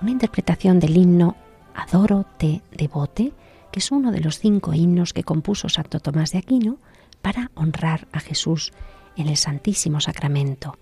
una 0.02 0.12
interpretación 0.12 0.80
del 0.80 0.96
himno 0.96 1.36
Adórote 1.74 2.62
de 2.72 2.88
Bote, 2.88 3.34
que 3.72 3.80
es 3.80 3.92
uno 3.92 4.12
de 4.12 4.22
los 4.22 4.40
cinco 4.40 4.74
himnos 4.74 5.12
que 5.14 5.24
compuso 5.24 5.68
Santo 5.68 6.00
Tomás 6.00 6.32
de 6.32 6.38
Aquino 6.38 6.78
para 7.22 7.52
honrar 7.56 8.08
a 8.14 8.20
Jesús 8.20 8.72
en 9.18 9.28
el 9.28 9.36
Santísimo 9.36 10.00
Sacramento, 10.00 10.78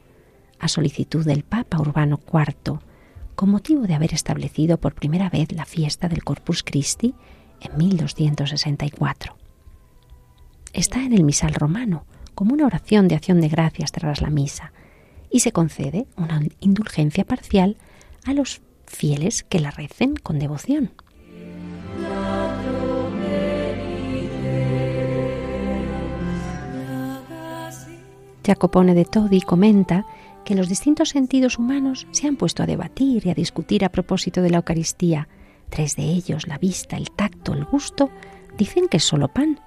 a 0.59 0.67
solicitud 0.67 1.25
del 1.25 1.43
Papa 1.43 1.79
Urbano 1.79 2.19
IV, 2.31 2.79
con 3.35 3.49
motivo 3.49 3.87
de 3.87 3.95
haber 3.95 4.13
establecido 4.13 4.77
por 4.77 4.93
primera 4.93 5.29
vez 5.29 5.51
la 5.51 5.65
fiesta 5.65 6.09
del 6.09 6.23
Corpus 6.23 6.61
Christi 6.63 7.15
en 7.59 7.75
1264. 7.77 9.35
Está 10.73 11.03
en 11.03 11.13
el 11.13 11.23
misal 11.23 11.53
romano, 11.53 12.05
como 12.33 12.53
una 12.53 12.65
oración 12.65 13.07
de 13.07 13.15
acción 13.15 13.41
de 13.41 13.49
gracias 13.49 13.91
tras 13.91 14.21
la 14.21 14.29
misa 14.29 14.73
y 15.29 15.39
se 15.39 15.51
concede 15.51 16.05
una 16.15 16.41
indulgencia 16.59 17.25
parcial 17.25 17.77
a 18.25 18.33
los 18.33 18.61
fieles 18.85 19.43
que 19.43 19.59
la 19.59 19.71
recen 19.71 20.15
con 20.15 20.39
devoción. 20.39 20.91
Jacopone 28.45 28.93
de 28.93 29.05
Todi 29.05 29.41
comenta 29.41 30.05
que 30.43 30.55
los 30.55 30.67
distintos 30.67 31.09
sentidos 31.09 31.57
humanos 31.57 32.05
se 32.11 32.27
han 32.27 32.35
puesto 32.35 32.61
a 32.61 32.65
debatir 32.65 33.25
y 33.25 33.29
a 33.29 33.33
discutir 33.33 33.85
a 33.85 33.89
propósito 33.89 34.41
de 34.41 34.49
la 34.49 34.57
Eucaristía. 34.57 35.29
Tres 35.69 35.95
de 35.95 36.03
ellos, 36.03 36.47
la 36.47 36.57
vista, 36.57 36.97
el 36.97 37.09
tacto, 37.11 37.53
el 37.53 37.65
gusto, 37.65 38.09
dicen 38.57 38.89
que 38.89 38.97
es 38.97 39.03
solo 39.03 39.29
pan, 39.29 39.59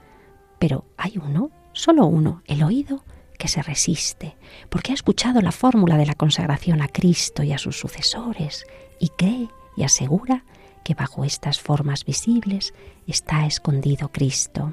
pero 0.59 0.85
hay 0.97 1.19
uno 1.19 1.51
solo 1.76 2.06
uno, 2.06 2.42
el 2.47 2.62
oído, 2.62 3.04
que 3.38 3.49
se 3.49 3.62
resiste, 3.62 4.37
porque 4.71 4.92
ha 4.92 4.95
escuchado 4.95 5.40
la 5.42 5.52
fórmula 5.52 5.97
de 5.97 6.06
la 6.06 6.14
consagración 6.14 6.80
a 6.80 6.88
Cristo 6.88 7.42
y 7.42 7.52
a 7.52 7.59
sus 7.59 7.78
sucesores, 7.78 8.64
y 8.99 9.11
cree 9.11 9.49
y 9.76 9.83
asegura 9.83 10.45
que 10.85 10.95
bajo 10.95 11.25
estas 11.25 11.61
formas 11.61 12.04
visibles 12.04 12.73
está 13.06 13.47
escondido 13.47 14.11
Cristo. 14.11 14.73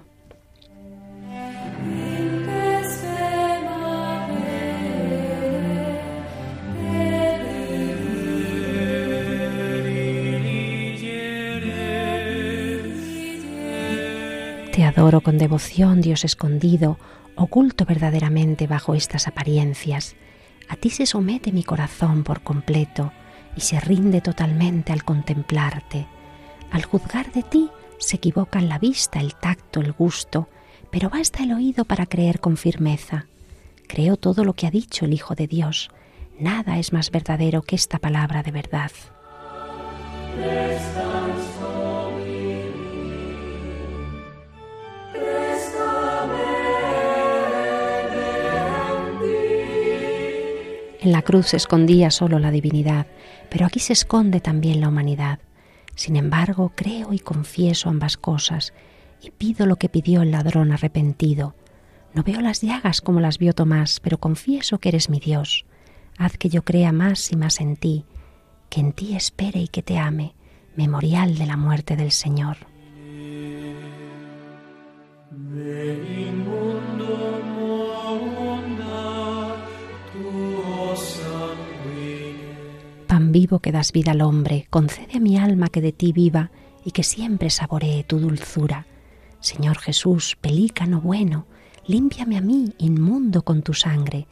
Adoro 14.96 15.22
con 15.22 15.38
devoción, 15.38 16.02
Dios 16.02 16.24
escondido, 16.24 16.98
oculto 17.36 17.86
verdaderamente 17.86 18.68
bajo 18.68 18.96
estas 18.96 19.28
apariencias. 19.28 20.16
A 20.70 20.76
ti 20.76 20.90
se 20.90 21.06
somete 21.06 21.52
mi 21.52 21.64
corazón 21.64 22.24
por 22.24 22.42
completo 22.42 23.12
y 23.56 23.62
se 23.62 23.80
rinde 23.80 24.22
totalmente 24.22 24.94
al 24.94 25.04
contemplarte. 25.04 26.08
Al 26.72 26.84
juzgar 26.84 27.32
de 27.32 27.44
ti 27.44 27.70
se 27.98 28.18
equivocan 28.18 28.70
la 28.70 28.80
vista, 28.80 29.20
el 29.20 29.36
tacto, 29.36 29.80
el 29.82 29.94
gusto, 29.94 30.48
pero 30.92 31.10
basta 31.10 31.44
el 31.44 31.54
oído 31.54 31.86
para 31.86 32.06
creer 32.06 32.40
con 32.40 32.58
firmeza. 32.58 33.26
Creo 33.88 34.18
todo 34.18 34.44
lo 34.44 34.54
que 34.54 34.68
ha 34.68 34.72
dicho 34.72 35.06
el 35.06 35.14
Hijo 35.14 35.36
de 35.36 35.48
Dios. 35.48 35.90
Nada 36.40 36.78
es 36.78 36.94
más 36.94 37.12
verdadero 37.12 37.62
que 37.62 37.76
esta 37.76 38.00
palabra 38.00 38.44
de 38.44 38.52
verdad. 38.52 38.92
En 51.03 51.12
la 51.12 51.22
cruz 51.22 51.48
se 51.48 51.57
escondía 51.57 52.10
solo 52.12 52.39
la 52.39 52.50
divinidad, 52.50 53.07
pero 53.50 53.65
aquí 53.65 53.81
se 53.81 53.91
esconde 53.91 54.39
también 54.39 54.79
la 54.79 54.88
humanidad. 54.88 55.39
Sin 55.95 56.15
embargo, 56.15 56.72
creo 56.74 57.12
y 57.12 57.19
confieso 57.19 57.89
ambas 57.89 58.15
cosas 58.15 58.74
y 59.22 59.29
pido 59.31 59.65
lo 59.65 59.75
que 59.75 59.89
pidió 59.89 60.22
el 60.22 60.31
ladrón 60.31 60.72
arrepentido. 60.72 61.55
No 62.13 62.24
veo 62.24 62.39
las 62.39 62.62
llagas 62.62 63.01
como 63.01 63.19
las 63.19 63.38
vio 63.38 63.51
Tomás, 63.51 64.00
pero 64.00 64.17
confieso 64.17 64.77
que 64.77 64.88
eres 64.88 65.10
mi 65.10 65.19
Dios. 65.19 65.65
Haz 66.17 66.38
que 66.38 66.48
yo 66.48 66.62
crea 66.62 66.93
más 66.93 67.33
y 67.33 67.36
más 67.36 67.60
en 67.60 67.75
ti, 67.75 68.05
que 68.69 68.79
en 68.79 68.93
ti 68.93 69.13
espere 69.13 69.60
y 69.60 69.67
que 69.67 69.83
te 69.83 69.98
ame, 69.98 70.36
memorial 70.77 71.38
de 71.38 71.45
la 71.45 71.57
muerte 71.57 71.98
del 71.98 72.12
Señor. 72.12 72.60
Pan 83.13 83.32
vivo 83.32 83.60
que 83.60 83.72
das 83.72 83.91
vida 83.91 84.13
al 84.13 84.22
hombre, 84.22 84.65
concede 84.72 85.17
a 85.17 85.20
mi 85.20 85.38
alma 85.38 85.67
que 85.67 85.82
de 85.82 85.91
ti 85.91 86.12
viva 86.12 86.50
y 86.84 86.89
que 86.89 87.03
siempre 87.03 87.51
saboree 87.51 88.03
tu 88.03 88.17
dulzura. 88.17 88.88
Señor 89.39 89.77
Jesús, 89.77 90.36
pelícano 90.41 91.00
bueno, 91.00 91.46
límpiame 91.86 92.38
a 92.38 92.41
mí, 92.41 92.74
inmundo 92.79 93.43
con 93.43 93.62
tu 93.62 93.75
sangre, 93.75 94.25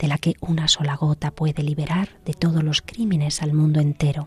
de 0.00 0.08
la 0.08 0.18
que 0.18 0.34
una 0.40 0.66
sola 0.66 0.96
gota 0.96 1.30
puede 1.30 1.62
liberar 1.62 2.08
de 2.24 2.34
todos 2.34 2.64
los 2.64 2.82
crímenes 2.82 3.40
al 3.40 3.52
mundo 3.52 3.78
entero. 3.78 4.26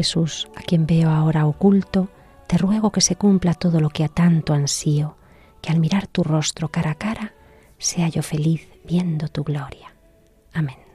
Jesús, 0.00 0.48
a 0.56 0.62
quien 0.62 0.86
veo 0.86 1.10
ahora 1.10 1.44
oculto, 1.44 2.08
te 2.46 2.56
ruego 2.56 2.90
que 2.90 3.02
se 3.02 3.16
cumpla 3.16 3.52
todo 3.52 3.80
lo 3.80 3.90
que 3.90 4.02
a 4.02 4.08
tanto 4.08 4.54
ansío, 4.54 5.18
que 5.60 5.70
al 5.70 5.78
mirar 5.78 6.06
tu 6.06 6.22
rostro 6.22 6.68
cara 6.68 6.92
a 6.92 6.94
cara, 6.94 7.34
sea 7.76 8.08
yo 8.08 8.22
feliz 8.22 8.66
viendo 8.82 9.28
tu 9.28 9.44
gloria. 9.44 9.94
Amén. 10.54 10.89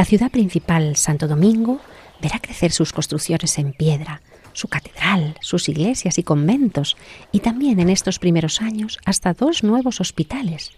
La 0.00 0.06
ciudad 0.06 0.30
principal, 0.30 0.96
Santo 0.96 1.28
Domingo, 1.28 1.78
verá 2.22 2.38
crecer 2.38 2.72
sus 2.72 2.90
construcciones 2.90 3.58
en 3.58 3.74
piedra, 3.74 4.22
su 4.54 4.66
catedral, 4.66 5.34
sus 5.42 5.68
iglesias 5.68 6.16
y 6.16 6.22
conventos, 6.22 6.96
y 7.32 7.40
también 7.40 7.80
en 7.80 7.90
estos 7.90 8.18
primeros 8.18 8.62
años 8.62 8.98
hasta 9.04 9.34
dos 9.34 9.62
nuevos 9.62 10.00
hospitales. 10.00 10.70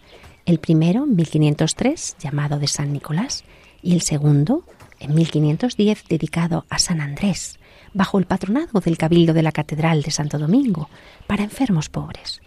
El 0.44 0.58
primero, 0.58 1.04
en 1.04 1.14
1503, 1.14 2.16
llamado 2.18 2.58
de 2.58 2.66
San 2.66 2.92
Nicolás, 2.92 3.44
y 3.80 3.94
el 3.94 4.02
segundo, 4.02 4.64
en 4.98 5.14
1510, 5.14 6.02
dedicado 6.08 6.66
a 6.68 6.80
San 6.80 7.00
Andrés, 7.00 7.60
bajo 7.94 8.18
el 8.18 8.26
patronazgo 8.26 8.80
del 8.80 8.98
Cabildo 8.98 9.34
de 9.34 9.42
la 9.44 9.52
Catedral 9.52 10.02
de 10.02 10.10
Santo 10.10 10.36
Domingo, 10.36 10.90
para 11.28 11.44
enfermos 11.44 11.88
pobres. 11.88 12.42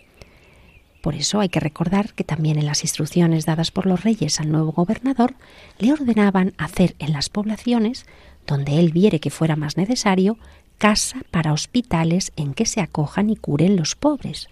Por 1.06 1.13
eso 1.13 1.39
hay 1.39 1.50
que 1.50 1.60
recordar 1.60 2.13
que 2.13 2.24
también 2.24 2.58
en 2.58 2.65
las 2.65 2.82
instrucciones 2.82 3.46
dadas 3.46 3.70
por 3.70 3.86
los 3.86 4.04
reyes 4.04 4.39
al 4.39 4.52
nuevo 4.52 4.72
gobernador 4.72 5.36
le 5.78 5.94
ordenaban 5.94 6.56
hacer 6.58 6.96
en 6.98 7.13
las 7.13 7.30
poblaciones, 7.30 8.08
donde 8.48 8.80
él 8.80 8.91
viere 8.91 9.20
que 9.20 9.30
fuera 9.30 9.56
más 9.56 9.78
necesario, 9.78 10.39
casa 10.80 11.22
para 11.30 11.54
hospitales 11.54 12.32
en 12.38 12.56
que 12.56 12.65
se 12.65 12.82
acojan 12.82 13.30
y 13.30 13.36
curen 13.36 13.76
los 13.76 13.96
pobres, 13.96 14.48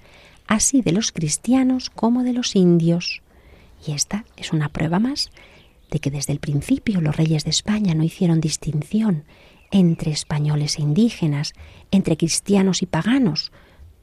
así 0.45 0.83
de 0.83 0.91
los 0.91 1.11
cristianos 1.11 1.89
como 1.89 2.21
de 2.21 2.33
los 2.33 2.55
indios. 2.55 3.23
Y 3.87 3.93
esta 3.93 4.23
es 4.37 4.53
una 4.53 4.69
prueba 4.69 4.99
más 4.99 5.31
de 5.89 5.97
que 5.97 6.11
desde 6.11 6.33
el 6.33 6.39
principio 6.39 7.01
los 7.01 7.17
reyes 7.17 7.45
de 7.45 7.49
España 7.49 7.95
no 7.95 8.03
hicieron 8.03 8.41
distinción 8.41 9.23
entre 9.71 10.11
españoles 10.11 10.77
e 10.77 10.83
indígenas, 10.83 11.53
entre 11.89 12.15
cristianos 12.15 12.83
y 12.83 12.85
paganos, 12.85 13.51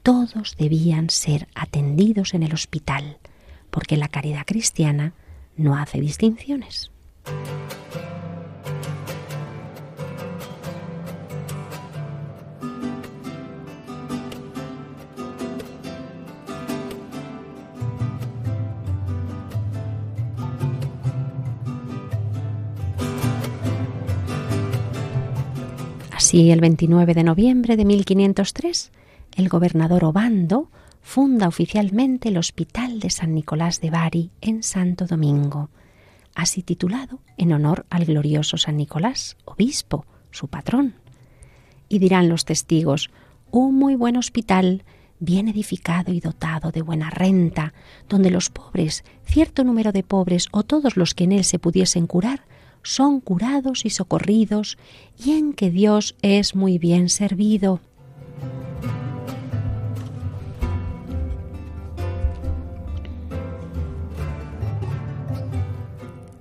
todos 0.03 0.55
debían 0.57 1.09
ser 1.09 1.47
atendidos 1.55 2.33
en 2.33 2.43
el 2.43 2.53
hospital, 2.53 3.17
porque 3.69 3.97
la 3.97 4.07
caridad 4.07 4.45
cristiana 4.45 5.13
no 5.55 5.77
hace 5.77 5.99
distinciones. 5.99 6.91
Así, 26.11 26.51
el 26.51 26.61
29 26.61 27.13
de 27.13 27.23
noviembre 27.23 27.75
de 27.75 27.83
1503, 27.83 28.91
el 29.35 29.49
gobernador 29.49 30.03
Obando 30.05 30.69
funda 31.01 31.47
oficialmente 31.47 32.29
el 32.29 32.37
Hospital 32.37 32.99
de 32.99 33.09
San 33.09 33.33
Nicolás 33.33 33.81
de 33.81 33.89
Bari 33.89 34.31
en 34.41 34.63
Santo 34.63 35.05
Domingo, 35.07 35.69
así 36.35 36.61
titulado 36.63 37.19
en 37.37 37.53
honor 37.53 37.85
al 37.89 38.05
glorioso 38.05 38.57
San 38.57 38.77
Nicolás, 38.77 39.37
obispo, 39.45 40.05
su 40.31 40.47
patrón. 40.47 40.95
Y 41.89 41.99
dirán 41.99 42.29
los 42.29 42.45
testigos, 42.45 43.09
un 43.49 43.75
muy 43.75 43.95
buen 43.95 44.15
hospital, 44.15 44.83
bien 45.19 45.47
edificado 45.47 46.13
y 46.13 46.19
dotado 46.19 46.71
de 46.71 46.81
buena 46.81 47.09
renta, 47.09 47.73
donde 48.07 48.31
los 48.31 48.49
pobres, 48.49 49.03
cierto 49.25 49.63
número 49.63 49.91
de 49.91 50.03
pobres 50.03 50.47
o 50.51 50.63
todos 50.63 50.97
los 50.97 51.13
que 51.13 51.25
en 51.25 51.33
él 51.33 51.43
se 51.43 51.59
pudiesen 51.59 52.07
curar, 52.07 52.45
son 52.83 53.19
curados 53.21 53.85
y 53.85 53.89
socorridos, 53.89 54.77
y 55.23 55.31
en 55.31 55.53
que 55.53 55.69
Dios 55.69 56.15
es 56.21 56.55
muy 56.55 56.79
bien 56.79 57.09
servido. 57.09 57.81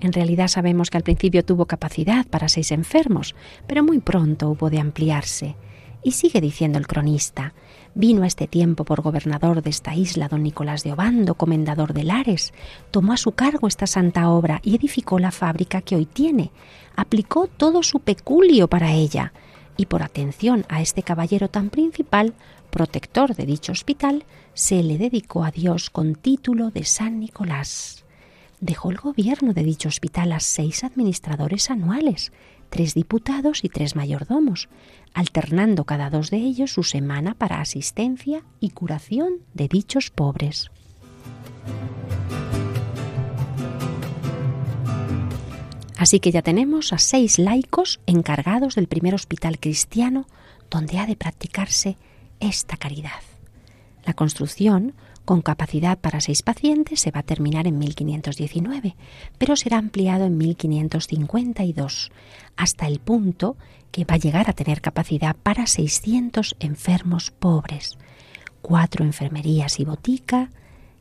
En 0.00 0.12
realidad 0.14 0.48
sabemos 0.48 0.88
que 0.88 0.96
al 0.96 1.02
principio 1.02 1.44
tuvo 1.44 1.66
capacidad 1.66 2.26
para 2.26 2.48
seis 2.48 2.72
enfermos, 2.72 3.34
pero 3.66 3.84
muy 3.84 3.98
pronto 3.98 4.48
hubo 4.48 4.70
de 4.70 4.80
ampliarse. 4.80 5.56
Y 6.02 6.12
sigue 6.12 6.40
diciendo 6.40 6.78
el 6.78 6.86
cronista, 6.86 7.52
vino 7.94 8.22
a 8.22 8.26
este 8.26 8.46
tiempo 8.46 8.84
por 8.86 9.02
gobernador 9.02 9.62
de 9.62 9.68
esta 9.68 9.94
isla 9.94 10.28
don 10.28 10.42
Nicolás 10.42 10.82
de 10.82 10.92
Obando, 10.92 11.34
comendador 11.34 11.92
de 11.92 12.04
Lares, 12.04 12.54
tomó 12.90 13.12
a 13.12 13.18
su 13.18 13.32
cargo 13.32 13.68
esta 13.68 13.86
santa 13.86 14.30
obra 14.30 14.60
y 14.64 14.76
edificó 14.76 15.18
la 15.18 15.30
fábrica 15.30 15.82
que 15.82 15.96
hoy 15.96 16.06
tiene, 16.06 16.50
aplicó 16.96 17.48
todo 17.48 17.82
su 17.82 18.00
peculio 18.00 18.68
para 18.68 18.92
ella, 18.92 19.34
y 19.76 19.86
por 19.86 20.02
atención 20.02 20.64
a 20.70 20.80
este 20.80 21.02
caballero 21.02 21.48
tan 21.48 21.68
principal, 21.68 22.32
protector 22.70 23.34
de 23.34 23.44
dicho 23.44 23.72
hospital, 23.72 24.24
se 24.54 24.82
le 24.82 24.96
dedicó 24.96 25.44
a 25.44 25.50
Dios 25.50 25.90
con 25.90 26.14
título 26.14 26.70
de 26.70 26.84
San 26.84 27.20
Nicolás 27.20 28.04
dejó 28.60 28.90
el 28.90 28.98
gobierno 28.98 29.52
de 29.52 29.64
dicho 29.64 29.88
hospital 29.88 30.32
a 30.32 30.40
seis 30.40 30.84
administradores 30.84 31.70
anuales, 31.70 32.32
tres 32.68 32.94
diputados 32.94 33.64
y 33.64 33.68
tres 33.68 33.96
mayordomos, 33.96 34.68
alternando 35.14 35.84
cada 35.84 36.10
dos 36.10 36.30
de 36.30 36.38
ellos 36.38 36.72
su 36.72 36.82
semana 36.82 37.34
para 37.34 37.60
asistencia 37.60 38.44
y 38.60 38.70
curación 38.70 39.38
de 39.54 39.68
dichos 39.68 40.10
pobres. 40.10 40.70
Así 45.96 46.18
que 46.18 46.30
ya 46.30 46.40
tenemos 46.40 46.94
a 46.94 46.98
seis 46.98 47.38
laicos 47.38 48.00
encargados 48.06 48.74
del 48.74 48.86
primer 48.86 49.14
hospital 49.14 49.58
cristiano 49.58 50.26
donde 50.70 50.98
ha 50.98 51.06
de 51.06 51.16
practicarse 51.16 51.98
esta 52.38 52.78
caridad. 52.78 53.20
La 54.06 54.14
construcción 54.14 54.94
con 55.30 55.42
capacidad 55.42 55.96
para 55.96 56.20
seis 56.20 56.42
pacientes, 56.42 56.98
se 56.98 57.12
va 57.12 57.20
a 57.20 57.22
terminar 57.22 57.68
en 57.68 57.78
1519, 57.78 58.96
pero 59.38 59.54
será 59.54 59.78
ampliado 59.78 60.24
en 60.24 60.36
1552, 60.36 62.10
hasta 62.56 62.88
el 62.88 62.98
punto 62.98 63.56
que 63.92 64.04
va 64.04 64.16
a 64.16 64.18
llegar 64.18 64.50
a 64.50 64.54
tener 64.54 64.80
capacidad 64.80 65.36
para 65.36 65.68
600 65.68 66.56
enfermos 66.58 67.30
pobres, 67.30 67.96
cuatro 68.60 69.04
enfermerías 69.04 69.78
y 69.78 69.84
botica, 69.84 70.50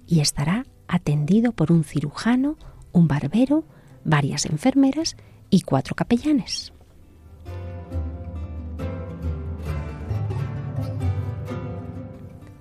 y 0.05 0.19
estará 0.19 0.67
atendido 0.87 1.51
por 1.51 1.71
un 1.71 1.83
cirujano, 1.83 2.55
un 2.91 3.07
barbero, 3.07 3.63
varias 4.03 4.45
enfermeras 4.45 5.17
y 5.49 5.61
cuatro 5.61 5.95
capellanes. 5.95 6.71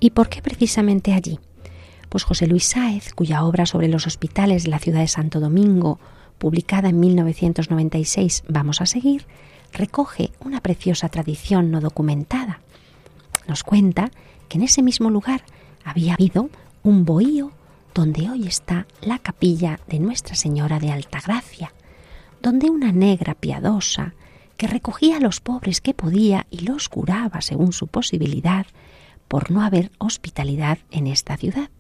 ¿Y 0.00 0.12
por 0.12 0.30
qué 0.30 0.40
precisamente 0.40 1.12
allí? 1.12 1.38
Pues 2.08 2.24
José 2.24 2.46
Luis 2.46 2.64
Sáez, 2.64 3.12
cuya 3.14 3.44
obra 3.44 3.66
sobre 3.66 3.88
los 3.88 4.06
hospitales 4.06 4.64
de 4.64 4.70
la 4.70 4.78
ciudad 4.78 5.00
de 5.00 5.08
Santo 5.08 5.40
Domingo, 5.40 5.98
publicada 6.38 6.88
en 6.88 7.00
1996, 7.00 8.44
vamos 8.48 8.80
a 8.80 8.86
seguir, 8.86 9.26
recoge 9.72 10.30
una 10.40 10.60
preciosa 10.60 11.08
tradición 11.08 11.70
no 11.70 11.80
documentada. 11.80 12.60
Nos 13.46 13.62
cuenta 13.62 14.10
que 14.48 14.58
en 14.58 14.64
ese 14.64 14.82
mismo 14.82 15.10
lugar 15.10 15.42
había 15.84 16.14
habido 16.14 16.48
un 16.82 17.04
bohío 17.04 17.52
donde 17.94 18.30
hoy 18.30 18.46
está 18.46 18.86
la 19.02 19.18
capilla 19.18 19.80
de 19.88 19.98
Nuestra 19.98 20.34
Señora 20.34 20.78
de 20.78 20.92
Altagracia, 20.92 21.72
donde 22.40 22.70
una 22.70 22.92
negra 22.92 23.34
piadosa, 23.34 24.14
que 24.56 24.66
recogía 24.66 25.18
a 25.18 25.20
los 25.20 25.40
pobres 25.40 25.80
que 25.80 25.94
podía 25.94 26.46
y 26.50 26.60
los 26.60 26.88
curaba 26.88 27.40
según 27.40 27.72
su 27.72 27.86
posibilidad, 27.86 28.66
por 29.28 29.50
no 29.50 29.62
haber 29.62 29.90
hospitalidad 29.98 30.78
en 30.90 31.06
esta 31.06 31.36
ciudad. 31.36 31.70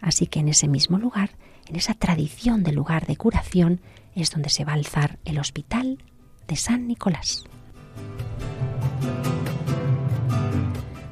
Así 0.00 0.26
que 0.26 0.40
en 0.40 0.48
ese 0.48 0.68
mismo 0.68 0.98
lugar, 0.98 1.30
en 1.66 1.76
esa 1.76 1.94
tradición 1.94 2.62
de 2.62 2.72
lugar 2.72 3.06
de 3.06 3.16
curación, 3.16 3.80
es 4.14 4.30
donde 4.30 4.50
se 4.50 4.64
va 4.64 4.72
a 4.72 4.76
alzar 4.76 5.18
el 5.24 5.38
hospital 5.38 5.98
de 6.46 6.56
San 6.56 6.86
Nicolás. 6.86 7.44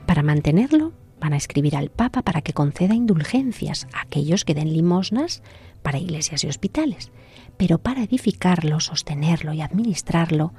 Para 0.06 0.22
mantenerlo, 0.22 0.92
van 1.20 1.32
a 1.32 1.36
escribir 1.36 1.76
al 1.76 1.90
Papa 1.90 2.22
para 2.22 2.40
que 2.40 2.52
conceda 2.52 2.94
indulgencias 2.94 3.86
a 3.92 4.02
aquellos 4.02 4.44
que 4.44 4.54
den 4.54 4.72
limosnas 4.72 5.42
para 5.82 5.98
iglesias 5.98 6.44
y 6.44 6.48
hospitales. 6.48 7.10
Pero 7.56 7.78
para 7.78 8.02
edificarlo, 8.02 8.80
sostenerlo 8.80 9.52
y 9.52 9.60
administrarlo, 9.60 10.52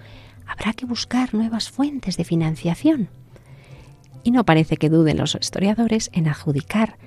habrá 0.46 0.74
que 0.74 0.86
buscar 0.86 1.34
nuevas 1.34 1.70
fuentes 1.70 2.18
de 2.18 2.24
financiación. 2.24 3.10
Y 4.24 4.32
no 4.32 4.46
parece 4.46 4.78
que 4.78 4.90
duden 4.90 5.18
los 5.18 5.36
historiadores 5.36 6.10
en 6.14 6.28
adjudicar 6.28 6.98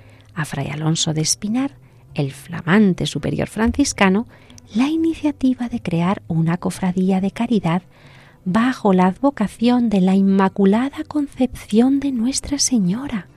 a 0.41 0.45
Fray 0.45 0.69
Alonso 0.69 1.13
de 1.13 1.21
Espinar, 1.21 1.77
el 2.13 2.31
flamante 2.31 3.05
superior 3.05 3.47
franciscano, 3.47 4.27
la 4.73 4.87
iniciativa 4.87 5.69
de 5.69 5.81
crear 5.81 6.23
una 6.27 6.57
cofradía 6.57 7.21
de 7.21 7.31
caridad 7.31 7.83
bajo 8.43 8.91
la 8.93 9.05
advocación 9.05 9.89
de 9.89 10.01
la 10.01 10.15
Inmaculada 10.15 11.03
Concepción 11.07 11.99
de 11.99 12.11
Nuestra 12.11 12.57
Señora, 12.57 13.27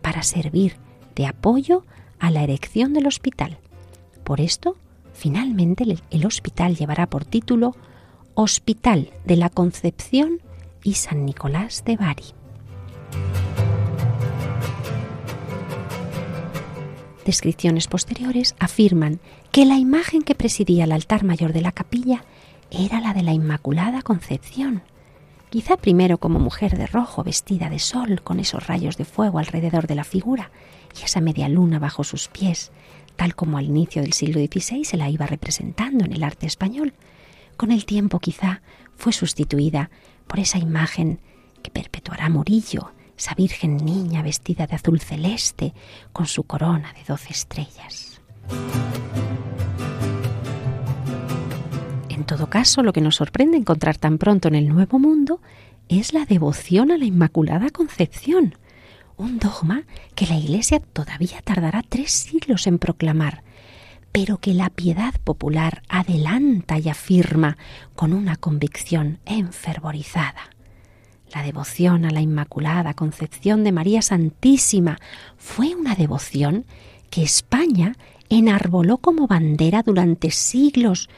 para 0.00 0.22
servir 0.22 0.76
de 1.14 1.26
apoyo 1.26 1.84
a 2.18 2.30
la 2.30 2.42
erección 2.42 2.94
del 2.94 3.06
hospital. 3.06 3.58
Por 4.24 4.40
esto, 4.40 4.76
finalmente 5.12 5.84
el 6.10 6.26
hospital 6.26 6.74
llevará 6.74 7.06
por 7.06 7.26
título 7.26 7.76
Hospital 8.34 9.10
de 9.26 9.36
la 9.36 9.50
Concepción 9.50 10.40
y 10.82 10.94
San 10.94 11.26
Nicolás 11.26 11.84
de 11.84 11.96
Bari. 11.96 12.24
Descripciones 17.30 17.86
posteriores 17.86 18.56
afirman 18.58 19.20
que 19.52 19.64
la 19.64 19.76
imagen 19.76 20.22
que 20.22 20.34
presidía 20.34 20.82
el 20.82 20.90
altar 20.90 21.22
mayor 21.22 21.52
de 21.52 21.60
la 21.60 21.70
capilla 21.70 22.24
era 22.72 22.98
la 22.98 23.14
de 23.14 23.22
la 23.22 23.32
Inmaculada 23.32 24.02
Concepción, 24.02 24.82
quizá 25.48 25.76
primero 25.76 26.18
como 26.18 26.40
mujer 26.40 26.76
de 26.76 26.88
rojo 26.88 27.22
vestida 27.22 27.70
de 27.70 27.78
sol 27.78 28.20
con 28.22 28.40
esos 28.40 28.66
rayos 28.66 28.96
de 28.96 29.04
fuego 29.04 29.38
alrededor 29.38 29.86
de 29.86 29.94
la 29.94 30.02
figura 30.02 30.50
y 31.00 31.04
esa 31.04 31.20
media 31.20 31.48
luna 31.48 31.78
bajo 31.78 32.02
sus 32.02 32.26
pies, 32.26 32.72
tal 33.14 33.36
como 33.36 33.58
al 33.58 33.66
inicio 33.66 34.02
del 34.02 34.12
siglo 34.12 34.40
XVI 34.40 34.84
se 34.84 34.96
la 34.96 35.08
iba 35.08 35.28
representando 35.28 36.04
en 36.04 36.12
el 36.12 36.24
arte 36.24 36.48
español. 36.48 36.94
Con 37.56 37.70
el 37.70 37.84
tiempo 37.84 38.18
quizá 38.18 38.60
fue 38.96 39.12
sustituida 39.12 39.88
por 40.26 40.40
esa 40.40 40.58
imagen 40.58 41.20
que 41.62 41.70
perpetuará 41.70 42.28
Murillo, 42.28 42.90
esa 43.20 43.34
Virgen 43.34 43.76
niña 43.76 44.22
vestida 44.22 44.66
de 44.66 44.76
azul 44.76 44.98
celeste 44.98 45.74
con 46.10 46.26
su 46.26 46.44
corona 46.44 46.94
de 46.94 47.04
doce 47.06 47.28
estrellas. 47.30 48.22
En 52.08 52.24
todo 52.24 52.48
caso, 52.48 52.82
lo 52.82 52.94
que 52.94 53.02
nos 53.02 53.16
sorprende 53.16 53.58
encontrar 53.58 53.98
tan 53.98 54.16
pronto 54.16 54.48
en 54.48 54.54
el 54.54 54.70
Nuevo 54.70 54.98
Mundo 54.98 55.42
es 55.90 56.14
la 56.14 56.24
devoción 56.24 56.90
a 56.90 56.96
la 56.96 57.04
Inmaculada 57.04 57.68
Concepción, 57.68 58.54
un 59.18 59.38
dogma 59.38 59.82
que 60.14 60.26
la 60.26 60.36
Iglesia 60.36 60.80
todavía 60.80 61.42
tardará 61.42 61.82
tres 61.86 62.12
siglos 62.12 62.66
en 62.66 62.78
proclamar, 62.78 63.42
pero 64.12 64.38
que 64.38 64.54
la 64.54 64.70
piedad 64.70 65.12
popular 65.24 65.82
adelanta 65.90 66.78
y 66.78 66.88
afirma 66.88 67.58
con 67.94 68.14
una 68.14 68.36
convicción 68.36 69.18
enfervorizada. 69.26 70.40
La 71.32 71.42
devoción 71.44 72.04
a 72.04 72.10
la 72.10 72.20
Inmaculada 72.20 72.94
Concepción 72.94 73.62
de 73.62 73.70
María 73.70 74.02
Santísima 74.02 74.98
fue 75.36 75.76
una 75.76 75.94
devoción 75.94 76.64
que 77.08 77.22
España 77.22 77.96
enarboló 78.28 78.98
como 78.98 79.28
bandera 79.28 79.82
durante 79.84 80.32
siglos 80.32 81.08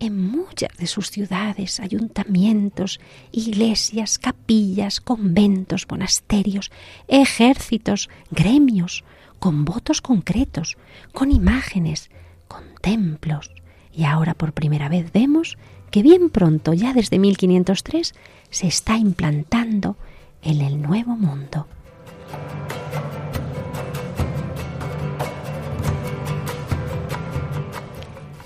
en 0.00 0.26
muchas 0.26 0.74
de 0.78 0.86
sus 0.86 1.10
ciudades, 1.10 1.80
ayuntamientos, 1.80 2.98
iglesias, 3.30 4.18
capillas, 4.18 5.00
conventos, 5.00 5.86
monasterios, 5.90 6.70
ejércitos, 7.06 8.08
gremios, 8.30 9.04
con 9.38 9.64
votos 9.66 10.00
concretos, 10.00 10.78
con 11.12 11.30
imágenes, 11.30 12.10
con 12.46 12.62
templos. 12.80 13.50
Y 13.92 14.04
ahora 14.04 14.34
por 14.34 14.52
primera 14.52 14.88
vez 14.88 15.12
vemos 15.12 15.58
que 15.90 16.02
bien 16.02 16.30
pronto, 16.30 16.74
ya 16.74 16.92
desde 16.92 17.18
1503, 17.18 18.14
se 18.50 18.66
está 18.66 18.96
implantando 18.96 19.96
en 20.42 20.60
el 20.60 20.80
nuevo 20.80 21.16
mundo. 21.16 21.66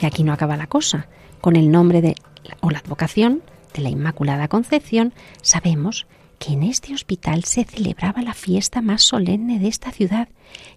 Y 0.01 0.07
aquí 0.07 0.25
no 0.25 0.33
acaba 0.33 0.57
la 0.57 0.67
cosa 0.67 1.07
con 1.41 1.57
el 1.57 1.71
nombre 1.71 2.01
de 2.03 2.17
o 2.61 2.71
la 2.71 2.79
advocación 2.79 3.43
de 3.75 3.83
la 3.83 3.89
Inmaculada 3.89 4.49
Concepción, 4.49 5.13
sabemos 5.43 6.07
que 6.39 6.53
en 6.53 6.63
este 6.63 6.93
hospital 6.95 7.45
se 7.45 7.65
celebraba 7.65 8.23
la 8.23 8.35
fiesta 8.35 8.81
más 8.81 9.03
solemne 9.03 9.59
de 9.59 9.69
esta 9.69 9.93
ciudad, 9.93 10.29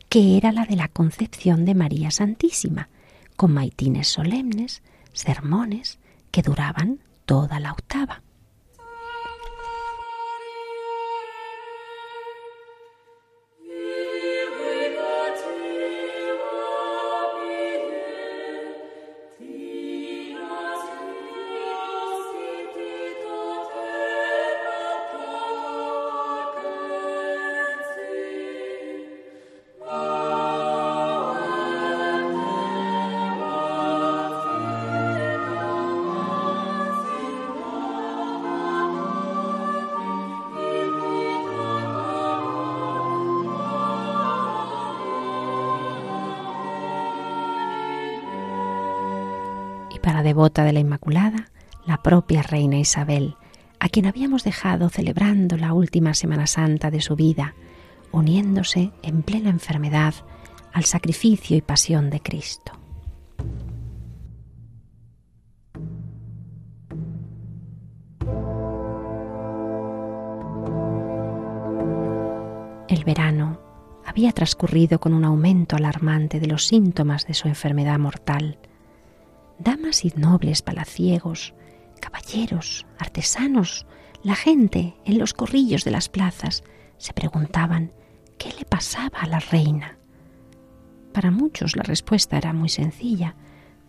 que 0.10 0.38
era 0.38 0.52
la 0.52 0.66
de 0.66 0.76
la 0.76 0.88
Concepción 0.88 1.66
de 1.66 1.76
María 1.76 2.12
Santísima, 2.12 2.90
con 3.36 3.54
maitines 3.54 4.08
solemnes, 4.08 4.84
sermones 5.14 6.00
que 6.32 6.42
duraban 6.42 7.00
toda 7.26 7.60
la 7.60 7.72
octava. 7.72 8.25
para 50.06 50.22
devota 50.22 50.63
de 50.63 50.72
la 50.72 50.80
Inmaculada, 50.80 51.50
la 51.88 52.04
propia 52.04 52.44
reina 52.44 52.78
Isabel, 52.78 53.38
a 53.80 53.89
quien 53.89 54.06
habíamos 54.06 54.44
dejado 54.44 54.89
celebrando 54.89 55.58
la 55.58 55.74
última 55.74 56.13
Semana 56.13 56.46
Santa 56.46 56.91
de 56.91 57.02
su 57.02 57.15
vida, 57.15 57.56
uniéndose 58.12 58.91
en 59.02 59.24
plena 59.24 59.50
enfermedad 59.50 60.13
al 60.74 60.84
sacrificio 60.84 61.58
y 61.58 61.62
pasión 61.62 62.12
de 62.12 62.20
Cristo. 62.20 62.72
El 72.88 73.04
verano 73.06 73.60
había 74.06 74.32
transcurrido 74.34 75.00
con 75.00 75.15
un 75.15 75.26
aumento 75.26 75.76
alarmante 75.76 76.39
de 76.39 76.46
los 76.46 76.68
síntomas 76.68 77.26
de 77.26 77.34
su 77.34 77.48
enfermedad 77.48 77.98
mortal 77.98 78.60
y 79.86 80.12
nobles 80.15 80.63
palaciegos, 80.63 81.54
caballeros, 82.02 82.88
artesanos, 82.98 83.86
la 84.24 84.36
gente 84.36 84.95
en 85.06 85.19
los 85.19 85.36
corrillos 85.36 85.84
de 85.84 85.91
las 85.91 86.10
plazas 86.10 86.63
se 86.98 87.13
preguntaban 87.13 87.93
qué 88.39 88.52
le 88.58 88.65
pasaba 88.65 89.19
a 89.19 89.28
la 89.28 89.39
reina. 89.39 90.00
Para 91.13 91.30
muchos 91.30 91.76
la 91.76 91.84
respuesta 91.84 92.36
era 92.36 92.52
muy 92.52 92.69
sencilla, 92.69 93.36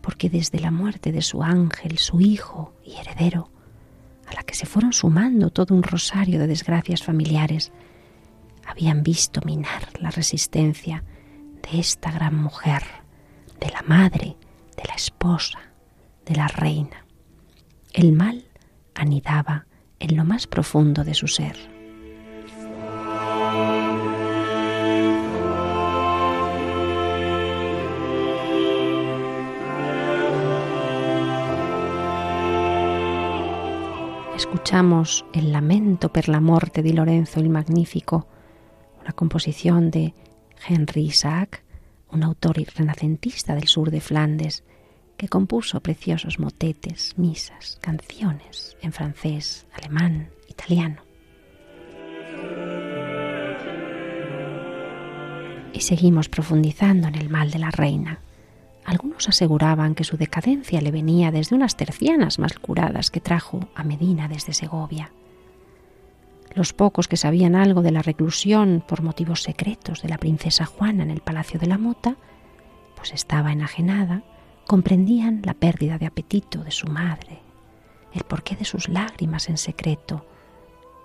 porque 0.02 0.28
desde 0.28 0.61
la 0.61 0.70
muerte 0.70 1.12
de 1.12 1.22
su 1.22 1.42
ángel, 1.42 1.96
su 1.96 2.20
hijo 2.20 2.74
y 2.85 2.96
heredero, 2.96 3.50
a 4.26 4.35
la 4.35 4.42
que 4.42 4.54
se 4.54 4.66
fueron 4.66 4.92
sumando 4.92 5.48
todo 5.48 5.74
un 5.74 5.82
rosario 5.82 6.38
de 6.38 6.46
desgracias 6.46 7.02
familiares, 7.02 7.72
habían 8.66 9.02
visto 9.02 9.40
minar 9.46 9.88
la 9.98 10.11
resistencia 10.11 11.02
de 11.62 11.80
esta 11.80 12.11
gran 12.11 12.37
mujer, 12.37 12.82
de 13.59 13.70
la 13.70 13.82
madre, 13.82 14.37
de 14.76 14.82
la 14.87 14.94
esposa, 14.94 15.72
de 16.26 16.36
la 16.36 16.48
reina. 16.48 17.06
El 17.92 18.12
mal 18.12 18.44
anidaba 18.94 19.66
en 19.98 20.16
lo 20.16 20.24
más 20.24 20.46
profundo 20.46 21.04
de 21.04 21.14
su 21.14 21.28
ser. 21.28 21.56
Escuchamos 34.36 35.24
el 35.32 35.52
lamento 35.52 36.12
per 36.12 36.28
la 36.28 36.40
muerte 36.40 36.82
de 36.82 36.92
Lorenzo 36.92 37.40
el 37.40 37.48
Magnífico, 37.48 38.26
una 39.00 39.12
composición 39.12 39.90
de 39.90 40.12
Henry 40.68 41.04
Isaac, 41.04 41.64
un 42.10 42.22
autor 42.22 42.56
renacentista 42.74 43.54
del 43.54 43.68
sur 43.68 43.90
de 43.90 44.00
Flandes, 44.00 44.62
que 45.16 45.29
compuso 45.29 45.81
preciosos 45.81 46.38
motetes, 46.38 47.16
misas, 47.18 47.79
canciones 47.81 48.76
en 48.83 48.92
francés, 48.92 49.66
alemán, 49.72 50.31
italiano. 50.48 51.02
Y 55.72 55.81
seguimos 55.81 56.29
profundizando 56.29 57.09
en 57.09 57.16
el 57.16 57.29
mal 57.29 57.50
de 57.50 57.59
la 57.59 57.70
reina. 57.70 58.20
Algunos 58.85 59.29
aseguraban 59.29 59.94
que 59.94 60.05
su 60.05 60.16
decadencia 60.16 60.81
le 60.81 60.92
venía 60.92 61.31
desde 61.31 61.57
unas 61.57 61.76
tercianas 61.76 62.38
mal 62.38 62.59
curadas 62.61 63.11
que 63.11 63.20
trajo 63.20 63.68
a 63.74 63.83
Medina 63.85 64.29
desde 64.29 64.55
Segovia. 64.55 65.11
Los 66.55 66.72
pocos 66.72 67.09
que 67.09 67.18
sabían 67.18 67.55
algo 67.55 67.83
de 67.83 67.90
la 67.90 68.00
reclusión 68.00 68.83
por 68.87 69.02
motivos 69.02 69.42
secretos 69.42 70.00
de 70.02 70.09
la 70.09 70.18
princesa 70.18 70.64
Juana 70.64 71.02
en 71.02 71.11
el 71.11 71.20
Palacio 71.20 71.61
de 71.61 71.66
la 71.66 71.76
Mota, 71.76 72.16
pues 72.96 73.12
estaba 73.12 73.52
enajenada, 73.52 74.22
comprendían 74.66 75.42
la 75.44 75.55
pérdida 75.55 75.96
de 75.96 76.07
apetito 76.07 76.62
de 76.64 76.70
su 76.70 76.88
madre, 76.88 77.40
el 78.12 78.24
porqué 78.24 78.57
de 78.57 78.64
sus 78.64 78.88
lágrimas 78.88 79.48
en 79.48 79.59
secreto 79.59 80.26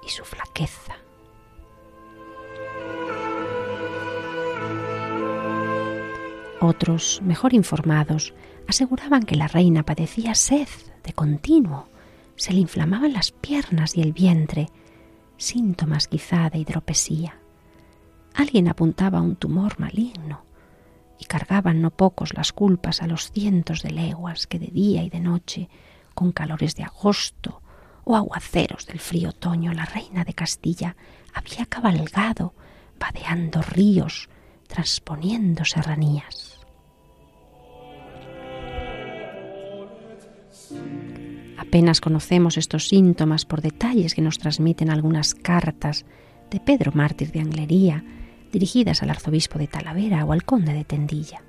y 0.06 0.10
su 0.10 0.24
flaqueza. 0.26 0.96
Otros, 6.60 7.22
mejor 7.24 7.54
informados, 7.54 8.34
aseguraban 8.68 9.24
que 9.24 9.36
la 9.36 9.48
reina 9.48 9.84
padecía 9.84 10.36
sed 10.36 10.68
de 11.04 11.14
continuo, 11.14 11.88
se 12.36 12.54
le 12.54 12.60
inflamaban 12.60 13.14
las 13.14 13.32
piernas 13.32 13.98
y 13.98 14.02
el 14.02 14.14
vientre, 14.14 14.70
síntomas 15.38 16.08
quizá 16.08 16.50
de 16.50 16.60
hidropesía. 16.60 17.40
Alguien 18.34 18.68
apuntaba 18.68 19.20
a 19.20 19.22
un 19.22 19.36
tumor 19.36 19.80
maligno 19.80 20.51
y 21.22 21.26
cargaban 21.26 21.82
no 21.82 21.92
pocos 21.92 22.34
las 22.34 22.52
culpas 22.52 23.04
a 23.04 23.08
los 23.08 23.32
cientos 23.32 23.84
de 23.84 23.92
leguas 23.92 24.48
que 24.48 24.58
de 24.58 24.68
día 24.68 25.04
y 25.04 25.10
de 25.12 25.20
noche, 25.20 25.70
con 26.16 26.32
calores 26.32 26.76
de 26.76 26.84
agosto 26.84 27.62
o 28.04 28.16
aguaceros 28.16 28.88
del 28.88 29.00
frío 29.00 29.30
otoño, 29.30 29.72
la 29.72 29.86
reina 29.86 30.24
de 30.24 30.34
Castilla 30.34 30.96
había 31.32 31.68
cabalgado, 31.68 32.56
vadeando 33.00 33.62
ríos, 33.62 34.30
transponiendo 34.68 35.64
serranías. 35.64 36.60
Apenas 41.60 42.02
conocemos 42.02 42.58
estos 42.58 42.88
síntomas 42.88 43.46
por 43.46 43.62
detalles 43.62 44.16
que 44.16 44.24
nos 44.24 44.40
transmiten 44.40 44.90
algunas 44.90 45.36
cartas 45.36 46.04
de 46.50 46.60
Pedro 46.60 46.92
Mártir 46.96 47.32
de 47.32 47.42
Anglería, 47.42 48.04
dirigidas 48.52 49.04
al 49.04 49.10
arzobispo 49.10 49.60
de 49.60 49.68
Talavera 49.68 50.26
o 50.26 50.34
al 50.34 50.44
conde 50.44 50.74
de 50.74 50.84
Tendilla. 50.84 51.44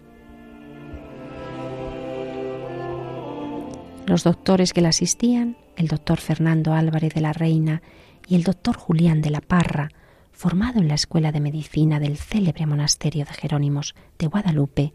Los 4.06 4.24
doctores 4.24 4.72
que 4.72 4.80
la 4.80 4.88
asistían, 4.90 5.56
el 5.76 5.88
doctor 5.88 6.18
Fernando 6.18 6.74
Álvarez 6.74 7.14
de 7.14 7.20
la 7.20 7.32
Reina 7.32 7.82
y 8.26 8.34
el 8.34 8.42
doctor 8.42 8.76
Julián 8.76 9.22
de 9.22 9.30
la 9.30 9.40
Parra, 9.40 9.90
formado 10.32 10.80
en 10.80 10.88
la 10.88 10.94
Escuela 10.94 11.32
de 11.32 11.40
Medicina 11.40 12.00
del 12.00 12.16
célebre 12.16 12.66
monasterio 12.66 13.24
de 13.24 13.32
Jerónimos 13.32 13.94
de 14.18 14.26
Guadalupe, 14.26 14.92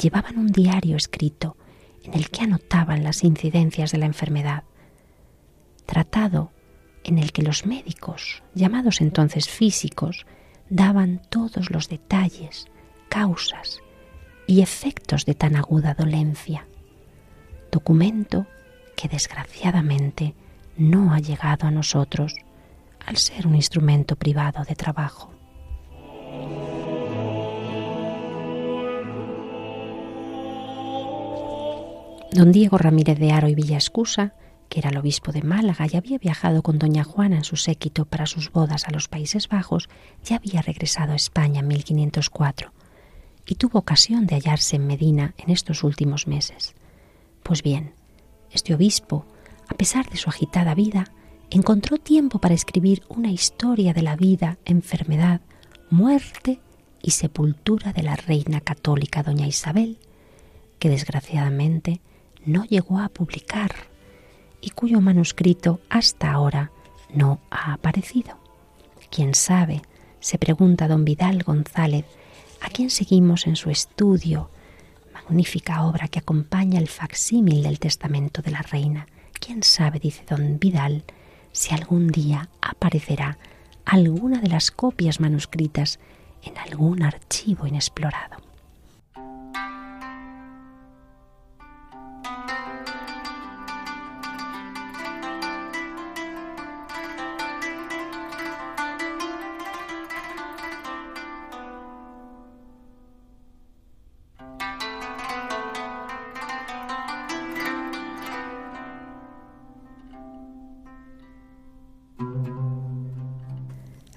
llevaban 0.00 0.38
un 0.38 0.48
diario 0.48 0.96
escrito 0.96 1.56
en 2.04 2.14
el 2.14 2.30
que 2.30 2.42
anotaban 2.42 3.02
las 3.02 3.24
incidencias 3.24 3.92
de 3.92 3.98
la 3.98 4.06
enfermedad, 4.06 4.64
tratado 5.86 6.52
en 7.02 7.18
el 7.18 7.32
que 7.32 7.42
los 7.42 7.66
médicos, 7.66 8.42
llamados 8.54 9.00
entonces 9.00 9.48
físicos, 9.48 10.26
daban 10.74 11.20
todos 11.28 11.70
los 11.70 11.88
detalles, 11.88 12.66
causas 13.08 13.80
y 14.48 14.60
efectos 14.60 15.24
de 15.24 15.34
tan 15.34 15.54
aguda 15.54 15.94
dolencia, 15.94 16.66
documento 17.70 18.48
que 18.96 19.06
desgraciadamente 19.06 20.34
no 20.76 21.14
ha 21.14 21.20
llegado 21.20 21.68
a 21.68 21.70
nosotros 21.70 22.34
al 23.06 23.18
ser 23.18 23.46
un 23.46 23.54
instrumento 23.54 24.16
privado 24.16 24.64
de 24.64 24.74
trabajo. 24.74 25.30
Don 32.32 32.50
Diego 32.50 32.78
Ramírez 32.78 33.20
de 33.20 33.30
Aro 33.30 33.46
y 33.46 33.54
Villascusa, 33.54 34.34
que 34.74 34.80
era 34.80 34.90
el 34.90 34.96
obispo 34.96 35.30
de 35.30 35.42
Málaga 35.42 35.86
y 35.88 35.96
había 35.96 36.18
viajado 36.18 36.60
con 36.60 36.80
doña 36.80 37.04
Juana 37.04 37.36
en 37.36 37.44
su 37.44 37.54
séquito 37.54 38.06
para 38.06 38.26
sus 38.26 38.50
bodas 38.50 38.88
a 38.88 38.90
los 38.90 39.06
Países 39.06 39.48
Bajos, 39.48 39.88
ya 40.24 40.34
había 40.34 40.62
regresado 40.62 41.12
a 41.12 41.14
España 41.14 41.60
en 41.60 41.68
1504 41.68 42.72
y 43.46 43.54
tuvo 43.54 43.78
ocasión 43.78 44.26
de 44.26 44.34
hallarse 44.34 44.74
en 44.74 44.88
Medina 44.88 45.32
en 45.38 45.50
estos 45.50 45.84
últimos 45.84 46.26
meses. 46.26 46.74
Pues 47.44 47.62
bien, 47.62 47.94
este 48.50 48.74
obispo, 48.74 49.26
a 49.68 49.74
pesar 49.74 50.10
de 50.10 50.16
su 50.16 50.28
agitada 50.28 50.74
vida, 50.74 51.04
encontró 51.50 51.98
tiempo 51.98 52.40
para 52.40 52.54
escribir 52.54 53.04
una 53.08 53.30
historia 53.30 53.94
de 53.94 54.02
la 54.02 54.16
vida, 54.16 54.58
enfermedad, 54.64 55.40
muerte 55.88 56.58
y 57.00 57.12
sepultura 57.12 57.92
de 57.92 58.02
la 58.02 58.16
reina 58.16 58.60
católica 58.60 59.22
doña 59.22 59.46
Isabel, 59.46 59.98
que 60.80 60.88
desgraciadamente 60.88 62.00
no 62.44 62.64
llegó 62.64 62.98
a 62.98 63.08
publicar 63.08 63.93
y 64.64 64.70
cuyo 64.70 65.00
manuscrito 65.02 65.80
hasta 65.90 66.32
ahora 66.32 66.70
no 67.12 67.38
ha 67.50 67.74
aparecido. 67.74 68.38
¿Quién 69.10 69.34
sabe? 69.34 69.82
se 70.20 70.38
pregunta 70.38 70.88
don 70.88 71.04
Vidal 71.04 71.42
González, 71.42 72.06
a 72.62 72.70
quien 72.70 72.88
seguimos 72.88 73.46
en 73.46 73.56
su 73.56 73.68
estudio, 73.68 74.48
magnífica 75.12 75.84
obra 75.84 76.08
que 76.08 76.18
acompaña 76.18 76.80
el 76.80 76.88
facsímil 76.88 77.62
del 77.62 77.78
testamento 77.78 78.40
de 78.40 78.50
la 78.50 78.62
reina. 78.62 79.06
¿Quién 79.38 79.62
sabe, 79.62 79.98
dice 79.98 80.24
don 80.26 80.58
Vidal, 80.58 81.04
si 81.52 81.74
algún 81.74 82.08
día 82.08 82.48
aparecerá 82.62 83.36
alguna 83.84 84.40
de 84.40 84.48
las 84.48 84.70
copias 84.70 85.20
manuscritas 85.20 86.00
en 86.42 86.56
algún 86.56 87.02
archivo 87.02 87.66
inexplorado? 87.66 88.43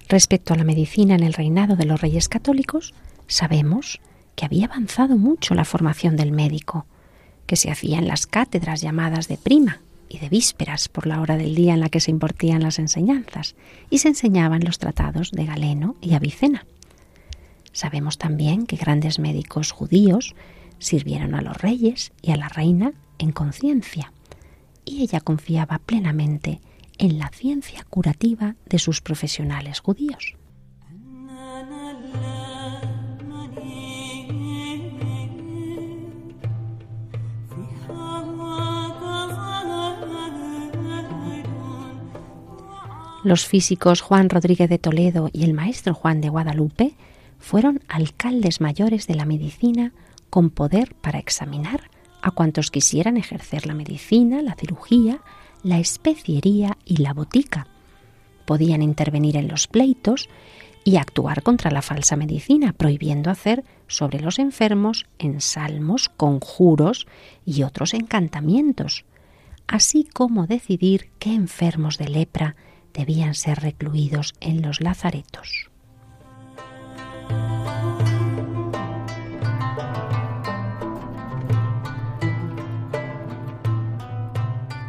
Respecto 0.08 0.54
a 0.54 0.56
la 0.56 0.64
medicina 0.64 1.14
en 1.14 1.22
el 1.22 1.34
reinado 1.34 1.76
de 1.76 1.84
los 1.84 2.00
reyes 2.00 2.30
católicos, 2.30 2.94
sabemos 3.26 4.00
que 4.36 4.46
había 4.46 4.66
avanzado 4.66 5.18
mucho 5.18 5.54
la 5.54 5.66
formación 5.66 6.16
del 6.16 6.32
médico, 6.32 6.86
que 7.46 7.56
se 7.56 7.70
hacía 7.70 7.98
en 7.98 8.08
las 8.08 8.26
cátedras 8.26 8.80
llamadas 8.80 9.28
de 9.28 9.36
prima 9.36 9.80
y 10.08 10.18
de 10.18 10.30
vísperas 10.30 10.88
por 10.88 11.06
la 11.06 11.20
hora 11.20 11.36
del 11.36 11.54
día 11.54 11.74
en 11.74 11.80
la 11.80 11.90
que 11.90 12.00
se 12.00 12.10
impartían 12.10 12.62
las 12.62 12.78
enseñanzas 12.78 13.54
y 13.90 13.98
se 13.98 14.08
enseñaban 14.08 14.64
los 14.64 14.78
tratados 14.78 15.30
de 15.30 15.44
Galeno 15.44 15.96
y 16.00 16.14
Avicena. 16.14 16.64
Sabemos 17.72 18.16
también 18.16 18.66
que 18.66 18.76
grandes 18.76 19.18
médicos 19.18 19.72
judíos 19.72 20.34
sirvieron 20.78 21.34
a 21.34 21.42
los 21.42 21.58
reyes 21.58 22.12
y 22.22 22.32
a 22.32 22.36
la 22.36 22.48
reina 22.48 22.92
en 23.18 23.32
conciencia, 23.32 24.12
y 24.86 25.02
ella 25.02 25.20
confiaba 25.20 25.78
plenamente 25.78 26.60
en 26.98 27.18
la 27.18 27.28
ciencia 27.28 27.84
curativa 27.88 28.56
de 28.66 28.78
sus 28.78 29.00
profesionales 29.00 29.80
judíos. 29.80 30.34
Los 43.24 43.46
físicos 43.46 44.00
Juan 44.00 44.30
Rodríguez 44.30 44.70
de 44.70 44.78
Toledo 44.78 45.28
y 45.32 45.44
el 45.44 45.52
maestro 45.52 45.92
Juan 45.92 46.20
de 46.20 46.28
Guadalupe 46.28 46.94
fueron 47.38 47.80
alcaldes 47.88 48.60
mayores 48.60 49.06
de 49.06 49.16
la 49.16 49.24
medicina 49.24 49.92
con 50.30 50.50
poder 50.50 50.94
para 50.94 51.18
examinar 51.18 51.90
a 52.22 52.30
cuantos 52.30 52.70
quisieran 52.70 53.16
ejercer 53.16 53.66
la 53.66 53.74
medicina, 53.74 54.40
la 54.42 54.54
cirugía, 54.54 55.20
la 55.62 55.78
especiería 55.78 56.78
y 56.84 56.98
la 56.98 57.12
botica. 57.12 57.66
Podían 58.46 58.82
intervenir 58.82 59.36
en 59.36 59.48
los 59.48 59.66
pleitos 59.66 60.28
y 60.84 60.96
actuar 60.96 61.42
contra 61.42 61.70
la 61.70 61.82
falsa 61.82 62.16
medicina, 62.16 62.72
prohibiendo 62.72 63.30
hacer 63.30 63.64
sobre 63.88 64.20
los 64.20 64.38
enfermos 64.38 65.06
ensalmos, 65.18 66.08
conjuros 66.08 67.06
y 67.44 67.62
otros 67.62 67.92
encantamientos, 67.94 69.04
así 69.66 70.04
como 70.04 70.46
decidir 70.46 71.10
qué 71.18 71.34
enfermos 71.34 71.98
de 71.98 72.08
lepra 72.08 72.56
debían 72.94 73.34
ser 73.34 73.60
recluidos 73.60 74.34
en 74.40 74.62
los 74.62 74.80
lazaretos. 74.80 75.70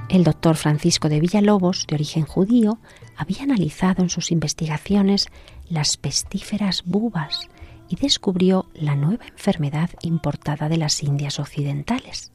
El 0.10 0.24
doctor 0.24 0.56
Francisco 0.56 1.08
de 1.08 1.20
Villalobos, 1.20 1.86
de 1.86 1.94
origen 1.94 2.26
judío, 2.26 2.80
había 3.16 3.44
analizado 3.44 4.02
en 4.02 4.10
sus 4.10 4.32
investigaciones 4.32 5.28
las 5.70 5.98
pestíferas 5.98 6.84
bubas 6.84 7.48
y 7.90 7.96
descubrió 7.96 8.66
la 8.74 8.96
nueva 8.96 9.28
enfermedad 9.28 9.92
importada 10.02 10.68
de 10.68 10.78
las 10.78 11.04
Indias 11.04 11.40
occidentales, 11.40 12.32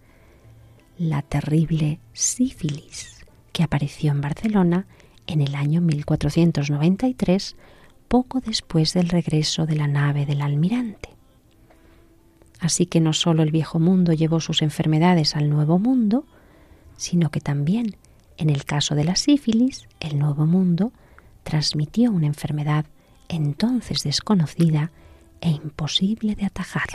la 0.99 1.23
terrible 1.23 1.99
sífilis, 2.13 3.27
que 3.53 3.65
apareció 3.65 4.13
en 4.13 4.21
Barcelona 4.21 4.87
en 5.27 5.41
el 5.41 5.57
año 5.57 5.81
1493, 5.81 7.57
poco 8.07 8.41
después 8.41 8.93
del 8.95 9.09
regreso 9.09 9.67
de 9.67 9.75
la 9.75 9.89
nave 9.89 10.27
del 10.27 10.43
almirante. 10.43 11.09
Así 12.61 12.87
que 12.87 13.01
no 13.01 13.13
solo 13.13 13.43
el 13.43 13.51
viejo 13.51 13.81
mundo 13.81 14.13
llevó 14.13 14.39
sus 14.39 14.63
enfermedades 14.63 15.35
al 15.35 15.51
nuevo 15.51 15.81
mundo, 15.81 16.25
sino 16.97 17.31
que 17.31 17.41
también, 17.41 17.97
en 18.37 18.51
el 18.51 18.65
caso 18.65 18.95
de 18.95 19.05
la 19.05 19.17
sífilis, 19.17 19.87
el 20.01 20.19
nuevo 20.19 20.47
mundo 20.47 20.93
transmitió 21.43 22.11
una 22.11 22.27
enfermedad 22.27 22.87
entonces 23.29 24.03
desconocida 24.03 24.91
e 25.41 25.51
imposible 25.51 26.35
de 26.35 26.47
atajar. 26.47 26.89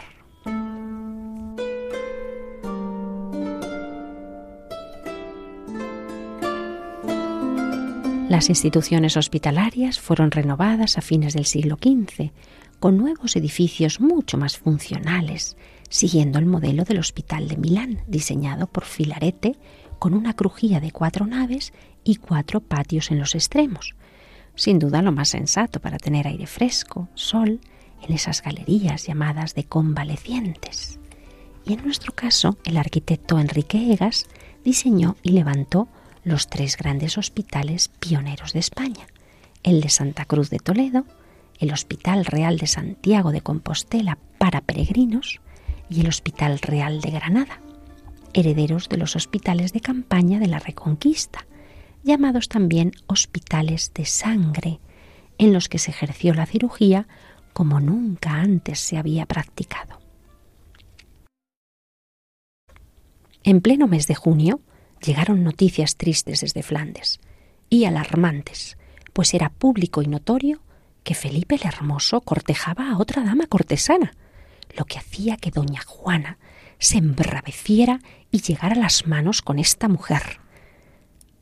Las 8.30 8.50
instituciones 8.50 9.18
hospitalarias 9.18 10.00
fueron 10.00 10.30
renovadas 10.30 11.00
a 11.00 11.02
fines 11.02 11.34
del 11.34 11.46
siglo 11.46 11.80
XV, 11.82 12.32
con 12.80 12.96
nuevos 12.96 13.36
edificios 13.36 14.00
mucho 14.00 14.38
más 14.38 14.56
funcionales, 14.56 15.58
siguiendo 15.90 16.38
el 16.38 16.46
modelo 16.46 16.84
del 16.84 17.00
Hospital 17.00 17.48
de 17.48 17.58
Milán, 17.58 18.04
diseñado 18.08 18.68
por 18.68 18.86
Filarete 18.86 19.58
con 20.00 20.14
una 20.14 20.36
crujía 20.36 20.80
de 20.80 20.92
cuatro 20.92 21.28
naves 21.28 21.74
y 22.04 22.16
cuatro 22.16 22.62
patios 22.62 23.12
en 23.12 23.20
los 23.20 23.36
extremos. 23.36 23.96
Sin 24.56 24.80
duda 24.80 25.02
lo 25.02 25.12
más 25.12 25.30
sensato 25.30 25.80
para 25.80 25.98
tener 25.98 26.28
aire 26.28 26.48
fresco, 26.48 27.08
sol, 27.14 27.60
en 28.02 28.14
esas 28.14 28.42
galerías 28.42 29.06
llamadas 29.06 29.56
de 29.56 29.66
convalecientes. 29.66 31.00
Y 31.66 31.74
en 31.74 31.84
nuestro 31.84 32.14
caso, 32.14 32.58
el 32.64 32.78
arquitecto 32.78 33.40
Enrique 33.40 33.92
Egas 33.92 34.26
diseñó 34.64 35.18
y 35.22 35.32
levantó 35.32 35.90
los 36.24 36.48
tres 36.48 36.78
grandes 36.78 37.18
hospitales 37.18 37.90
pioneros 38.00 38.54
de 38.54 38.60
España, 38.60 39.08
el 39.64 39.82
de 39.82 39.90
Santa 39.90 40.26
Cruz 40.26 40.50
de 40.50 40.60
Toledo, 40.60 41.06
el 41.60 41.74
Hospital 41.74 42.26
Real 42.26 42.58
de 42.58 42.68
Santiago 42.68 43.32
de 43.32 43.42
Compostela 43.42 44.18
para 44.38 44.62
peregrinos 44.62 45.42
y 45.90 46.02
el 46.02 46.08
Hospital 46.08 46.60
Real 46.60 47.02
de 47.02 47.12
Granada 47.12 47.60
herederos 48.34 48.89
de 48.89 48.98
los 48.98 49.15
hospitales 49.15 49.74
de 49.74 49.82
campaña 49.82 50.39
de 50.39 50.48
la 50.48 50.60
Reconquista, 50.60 51.46
llamados 52.04 52.50
también 52.50 52.92
hospitales 53.08 53.92
de 53.94 54.06
sangre, 54.06 54.80
en 55.38 55.54
los 55.54 55.70
que 55.70 55.80
se 55.80 55.92
ejerció 55.92 56.34
la 56.34 56.46
cirugía 56.46 57.08
como 57.54 57.80
nunca 57.80 58.36
antes 58.36 58.80
se 58.80 58.98
había 58.98 59.26
practicado. 59.26 60.00
En 63.44 63.62
pleno 63.62 63.88
mes 63.88 64.08
de 64.08 64.15
junio 64.15 64.62
llegaron 65.02 65.44
noticias 65.44 65.96
tristes 65.96 66.42
desde 66.42 66.63
Flandes 66.63 67.20
y 67.70 67.86
alarmantes, 67.86 68.78
pues 69.13 69.34
era 69.34 69.50
público 69.50 70.02
y 70.02 70.08
notorio 70.08 70.62
que 71.04 71.15
Felipe 71.15 71.56
el 71.56 71.65
Hermoso 71.65 72.22
cortejaba 72.22 72.92
a 72.92 72.98
otra 72.98 73.24
dama 73.24 73.48
cortesana, 73.48 74.13
lo 74.78 74.86
que 74.86 75.00
hacía 75.00 75.38
que 75.38 75.52
doña 75.52 75.82
Juana 75.82 76.38
se 76.80 76.98
embraveciera 76.98 78.00
y 78.32 78.42
llegar 78.42 78.72
a 78.72 78.76
las 78.76 79.06
manos 79.06 79.42
con 79.42 79.60
esta 79.60 79.88
mujer. 79.88 80.39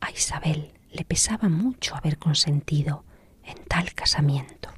A 0.02 0.12
Isabel 0.12 0.74
le 0.92 1.06
pesaba 1.06 1.48
mucho 1.48 1.96
haber 1.96 2.18
consentido 2.18 3.06
en 3.44 3.56
tal 3.66 3.94
casamiento. 3.94 4.70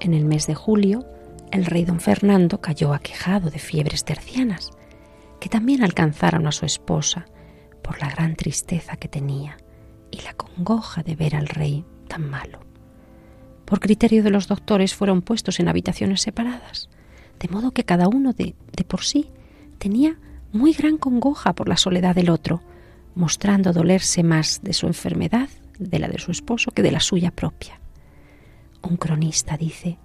En 0.00 0.14
el 0.14 0.24
mes 0.24 0.46
de 0.46 0.54
julio, 0.54 1.04
el 1.50 1.64
rey 1.66 1.84
don 1.84 2.00
Fernando 2.00 2.60
cayó 2.60 2.92
aquejado 2.92 3.50
de 3.50 3.58
fiebres 3.58 4.04
tercianas 4.04 4.70
que 5.40 5.48
también 5.48 5.82
alcanzaron 5.82 6.46
a 6.46 6.52
su 6.52 6.66
esposa 6.66 7.26
por 7.82 8.00
la 8.00 8.10
gran 8.10 8.36
tristeza 8.36 8.96
que 8.96 9.08
tenía 9.08 9.56
y 10.10 10.22
la 10.22 10.34
congoja 10.34 11.02
de 11.02 11.14
ver 11.14 11.36
al 11.36 11.48
rey 11.48 11.84
tan 12.08 12.28
malo. 12.28 12.60
Por 13.64 13.80
criterio 13.80 14.22
de 14.22 14.30
los 14.30 14.48
doctores 14.48 14.94
fueron 14.94 15.22
puestos 15.22 15.60
en 15.60 15.68
habitaciones 15.68 16.22
separadas, 16.22 16.88
de 17.38 17.48
modo 17.48 17.72
que 17.72 17.84
cada 17.84 18.08
uno 18.08 18.32
de, 18.32 18.54
de 18.74 18.84
por 18.84 19.04
sí 19.04 19.30
tenía 19.78 20.18
muy 20.52 20.72
gran 20.72 20.96
congoja 20.96 21.52
por 21.54 21.68
la 21.68 21.76
soledad 21.76 22.14
del 22.14 22.30
otro, 22.30 22.62
mostrando 23.14 23.72
dolerse 23.72 24.22
más 24.22 24.60
de 24.62 24.72
su 24.72 24.86
enfermedad, 24.86 25.48
de 25.78 25.98
la 25.98 26.08
de 26.08 26.18
su 26.18 26.30
esposo, 26.30 26.70
que 26.70 26.82
de 26.82 26.92
la 26.92 27.00
suya 27.00 27.30
propia. 27.30 27.80
Un 28.82 28.96
cronista 28.96 29.56
dice 29.56 29.98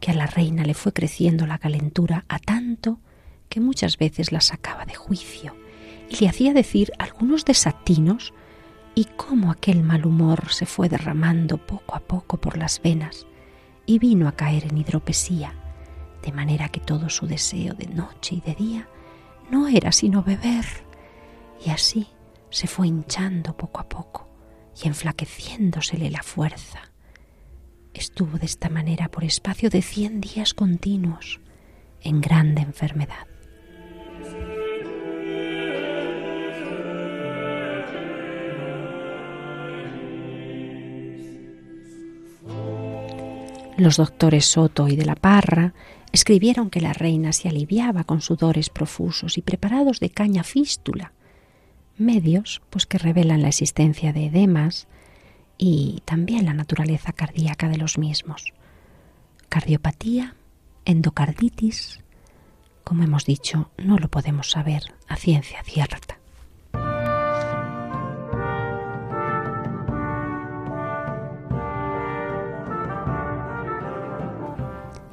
que 0.00 0.10
a 0.10 0.14
la 0.14 0.26
reina 0.26 0.64
le 0.64 0.74
fue 0.74 0.92
creciendo 0.92 1.46
la 1.46 1.58
calentura 1.58 2.24
a 2.28 2.38
tanto 2.38 3.00
que 3.48 3.60
muchas 3.60 3.98
veces 3.98 4.32
la 4.32 4.40
sacaba 4.40 4.86
de 4.86 4.94
juicio 4.94 5.54
y 6.08 6.16
le 6.16 6.28
hacía 6.28 6.52
decir 6.52 6.92
algunos 6.98 7.44
desatinos 7.44 8.32
y 8.94 9.04
cómo 9.16 9.50
aquel 9.50 9.82
mal 9.82 10.06
humor 10.06 10.52
se 10.52 10.66
fue 10.66 10.88
derramando 10.88 11.58
poco 11.58 11.94
a 11.94 12.00
poco 12.00 12.38
por 12.38 12.56
las 12.56 12.80
venas 12.82 13.26
y 13.86 13.98
vino 13.98 14.28
a 14.28 14.32
caer 14.32 14.64
en 14.64 14.78
hidropesía, 14.78 15.54
de 16.22 16.32
manera 16.32 16.68
que 16.68 16.80
todo 16.80 17.08
su 17.08 17.26
deseo 17.26 17.74
de 17.74 17.86
noche 17.86 18.36
y 18.36 18.40
de 18.40 18.54
día 18.54 18.88
no 19.50 19.68
era 19.68 19.92
sino 19.92 20.22
beber, 20.22 20.64
y 21.64 21.70
así 21.70 22.08
se 22.50 22.66
fue 22.66 22.88
hinchando 22.88 23.56
poco 23.56 23.80
a 23.80 23.88
poco 23.88 24.28
y 24.82 24.88
enflaqueciéndosele 24.88 26.10
la 26.10 26.22
fuerza. 26.22 26.89
Estuvo 27.94 28.38
de 28.38 28.46
esta 28.46 28.68
manera 28.68 29.08
por 29.08 29.24
espacio 29.24 29.70
de 29.70 29.82
cien 29.82 30.20
días 30.20 30.54
continuos, 30.54 31.40
en 32.02 32.20
grande 32.20 32.62
enfermedad. 32.62 33.26
Los 43.76 43.96
doctores 43.96 44.44
Soto 44.44 44.88
y 44.88 44.96
de 44.96 45.06
la 45.06 45.14
Parra 45.14 45.72
escribieron 46.12 46.68
que 46.68 46.82
la 46.82 46.92
reina 46.92 47.32
se 47.32 47.48
aliviaba 47.48 48.04
con 48.04 48.20
sudores 48.20 48.68
profusos 48.68 49.38
y 49.38 49.42
preparados 49.42 50.00
de 50.00 50.10
caña 50.10 50.44
fístula, 50.44 51.12
medios 51.96 52.60
pues 52.68 52.84
que 52.84 52.98
revelan 52.98 53.40
la 53.40 53.48
existencia 53.48 54.12
de 54.12 54.26
edemas 54.26 54.86
y 55.62 56.00
también 56.06 56.46
la 56.46 56.54
naturaleza 56.54 57.12
cardíaca 57.12 57.68
de 57.68 57.76
los 57.76 57.98
mismos. 57.98 58.54
cardiopatía, 59.50 60.34
endocarditis, 60.86 62.00
como 62.82 63.02
hemos 63.02 63.26
dicho, 63.26 63.70
no 63.76 63.98
lo 63.98 64.08
podemos 64.08 64.50
saber 64.50 64.94
a 65.06 65.16
ciencia 65.16 65.62
cierta. 65.62 66.18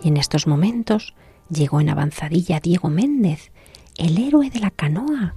Y 0.02 0.08
en 0.08 0.16
estos 0.16 0.48
momentos 0.48 1.14
llegó 1.50 1.82
en 1.82 1.90
avanzadilla 1.90 2.62
Diego 2.62 2.90
Méndez, 2.90 3.52
el 3.98 4.18
héroe 4.18 4.50
de 4.50 4.62
la 4.62 4.72
canoa, 4.72 5.36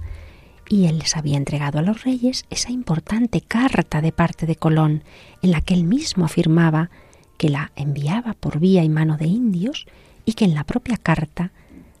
y 0.71 0.85
él 0.85 0.99
les 0.99 1.17
había 1.17 1.35
entregado 1.35 1.79
a 1.79 1.81
los 1.81 2.05
reyes 2.05 2.45
esa 2.49 2.71
importante 2.71 3.41
carta 3.41 3.99
de 3.99 4.13
parte 4.13 4.45
de 4.45 4.55
Colón, 4.55 5.03
en 5.41 5.51
la 5.51 5.59
que 5.59 5.73
él 5.73 5.83
mismo 5.83 6.23
afirmaba 6.23 6.89
que 7.37 7.49
la 7.49 7.73
enviaba 7.75 8.35
por 8.35 8.57
vía 8.59 8.81
y 8.81 8.87
mano 8.87 9.17
de 9.17 9.27
indios 9.27 9.85
y 10.23 10.31
que 10.31 10.45
en 10.45 10.55
la 10.55 10.63
propia 10.63 10.95
carta 10.95 11.51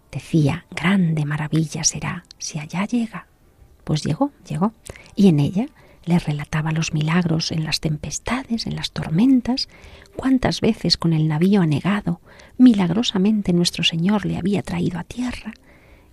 decía, 0.09 0.65
grande 0.73 1.25
maravilla 1.25 1.83
será 1.83 2.23
si 2.37 2.59
allá 2.59 2.85
llega. 2.85 3.27
Pues 3.83 4.03
llegó, 4.03 4.31
llegó, 4.47 4.71
y 5.17 5.27
en 5.27 5.41
ella 5.41 5.67
le 6.05 6.19
relataba 6.19 6.71
los 6.71 6.93
milagros 6.93 7.51
en 7.51 7.65
las 7.65 7.81
tempestades, 7.81 8.67
en 8.67 8.77
las 8.77 8.91
tormentas, 8.91 9.67
cuántas 10.15 10.61
veces 10.61 10.95
con 10.95 11.11
el 11.11 11.27
navío 11.27 11.61
anegado, 11.61 12.21
milagrosamente 12.57 13.51
nuestro 13.51 13.83
Señor 13.83 14.25
le 14.25 14.37
había 14.37 14.61
traído 14.61 14.97
a 14.97 15.03
tierra, 15.03 15.53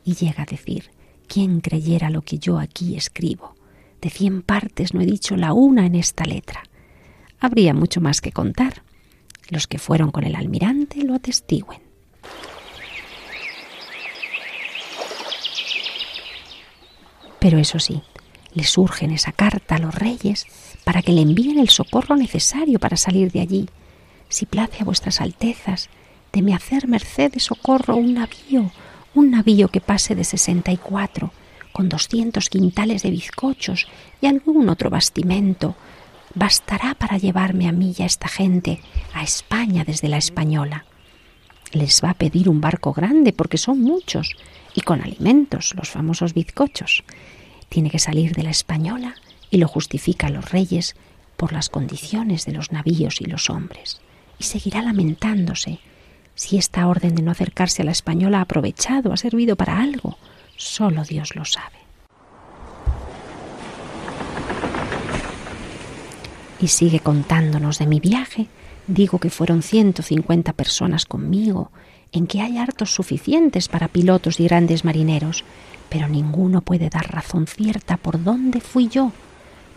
y 0.04 0.14
llega 0.14 0.42
a 0.42 0.46
decir, 0.46 0.90
¿quién 1.28 1.60
creyera 1.60 2.10
lo 2.10 2.22
que 2.22 2.38
yo 2.38 2.58
aquí 2.58 2.96
escribo? 2.96 3.54
De 4.00 4.10
cien 4.10 4.42
partes 4.42 4.94
no 4.94 5.00
he 5.00 5.06
dicho 5.06 5.36
la 5.36 5.52
una 5.52 5.86
en 5.86 5.94
esta 5.94 6.24
letra. 6.24 6.62
Habría 7.38 7.74
mucho 7.74 8.00
más 8.00 8.20
que 8.20 8.32
contar. 8.32 8.82
Los 9.48 9.66
que 9.66 9.78
fueron 9.78 10.10
con 10.10 10.24
el 10.24 10.34
almirante 10.34 11.02
lo 11.02 11.14
atestiguen. 11.14 11.80
Pero 17.38 17.58
eso 17.58 17.78
sí, 17.78 18.02
le 18.54 18.64
surge 18.64 19.04
en 19.04 19.12
esa 19.12 19.32
carta 19.32 19.76
a 19.76 19.78
los 19.78 19.94
reyes 19.94 20.46
para 20.84 21.02
que 21.02 21.12
le 21.12 21.22
envíen 21.22 21.58
el 21.58 21.68
socorro 21.68 22.16
necesario 22.16 22.78
para 22.80 22.96
salir 22.96 23.30
de 23.30 23.40
allí. 23.40 23.68
Si 24.28 24.44
place 24.46 24.82
a 24.82 24.84
vuestras 24.84 25.20
altezas, 25.20 25.88
me 26.42 26.54
hacer 26.54 26.88
merced 26.88 27.32
de 27.32 27.40
socorro 27.40 27.96
un 27.96 28.14
navío, 28.14 28.70
un 29.14 29.30
navío 29.30 29.68
que 29.68 29.80
pase 29.80 30.14
de 30.14 30.24
sesenta 30.24 30.72
y 30.72 30.76
cuatro, 30.76 31.32
con 31.72 31.88
doscientos 31.88 32.50
quintales 32.50 33.02
de 33.02 33.10
bizcochos 33.10 33.86
y 34.20 34.26
algún 34.26 34.68
otro 34.68 34.90
bastimento. 34.90 35.76
Bastará 36.34 36.94
para 36.94 37.18
llevarme 37.18 37.68
a 37.68 37.72
mí 37.72 37.94
y 37.96 38.02
a 38.02 38.06
esta 38.06 38.28
gente 38.28 38.80
a 39.14 39.22
España 39.22 39.84
desde 39.84 40.08
la 40.08 40.18
Española. 40.18 40.84
Les 41.72 42.02
va 42.02 42.10
a 42.10 42.14
pedir 42.14 42.48
un 42.48 42.60
barco 42.60 42.92
grande 42.92 43.32
porque 43.32 43.58
son 43.58 43.80
muchos 43.80 44.36
y 44.74 44.80
con 44.80 45.02
alimentos, 45.02 45.74
los 45.76 45.90
famosos 45.90 46.34
bizcochos. 46.34 47.04
Tiene 47.68 47.90
que 47.90 47.98
salir 47.98 48.34
de 48.34 48.42
la 48.42 48.50
española 48.50 49.14
y 49.50 49.58
lo 49.58 49.68
justifica 49.68 50.28
a 50.28 50.30
los 50.30 50.50
reyes 50.50 50.96
por 51.36 51.52
las 51.52 51.68
condiciones 51.68 52.46
de 52.46 52.52
los 52.52 52.72
navíos 52.72 53.20
y 53.20 53.24
los 53.24 53.50
hombres. 53.50 54.00
Y 54.38 54.44
seguirá 54.44 54.82
lamentándose. 54.82 55.80
Si 56.38 56.56
esta 56.56 56.86
orden 56.86 57.16
de 57.16 57.22
no 57.22 57.32
acercarse 57.32 57.82
a 57.82 57.84
la 57.84 57.90
española 57.90 58.38
ha 58.38 58.42
aprovechado, 58.42 59.12
ha 59.12 59.16
servido 59.16 59.56
para 59.56 59.80
algo, 59.80 60.16
solo 60.56 61.02
Dios 61.02 61.34
lo 61.34 61.44
sabe. 61.44 61.78
Y 66.60 66.68
sigue 66.68 67.00
contándonos 67.00 67.80
de 67.80 67.88
mi 67.88 67.98
viaje. 67.98 68.46
Digo 68.86 69.18
que 69.18 69.30
fueron 69.30 69.62
150 69.62 70.52
personas 70.52 71.06
conmigo, 71.06 71.72
en 72.12 72.28
que 72.28 72.40
hay 72.40 72.58
hartos 72.58 72.94
suficientes 72.94 73.66
para 73.66 73.88
pilotos 73.88 74.38
y 74.38 74.44
grandes 74.44 74.84
marineros, 74.84 75.42
pero 75.88 76.06
ninguno 76.06 76.60
puede 76.60 76.88
dar 76.88 77.12
razón 77.12 77.48
cierta 77.48 77.96
por 77.96 78.22
dónde 78.22 78.60
fui 78.60 78.86
yo. 78.86 79.10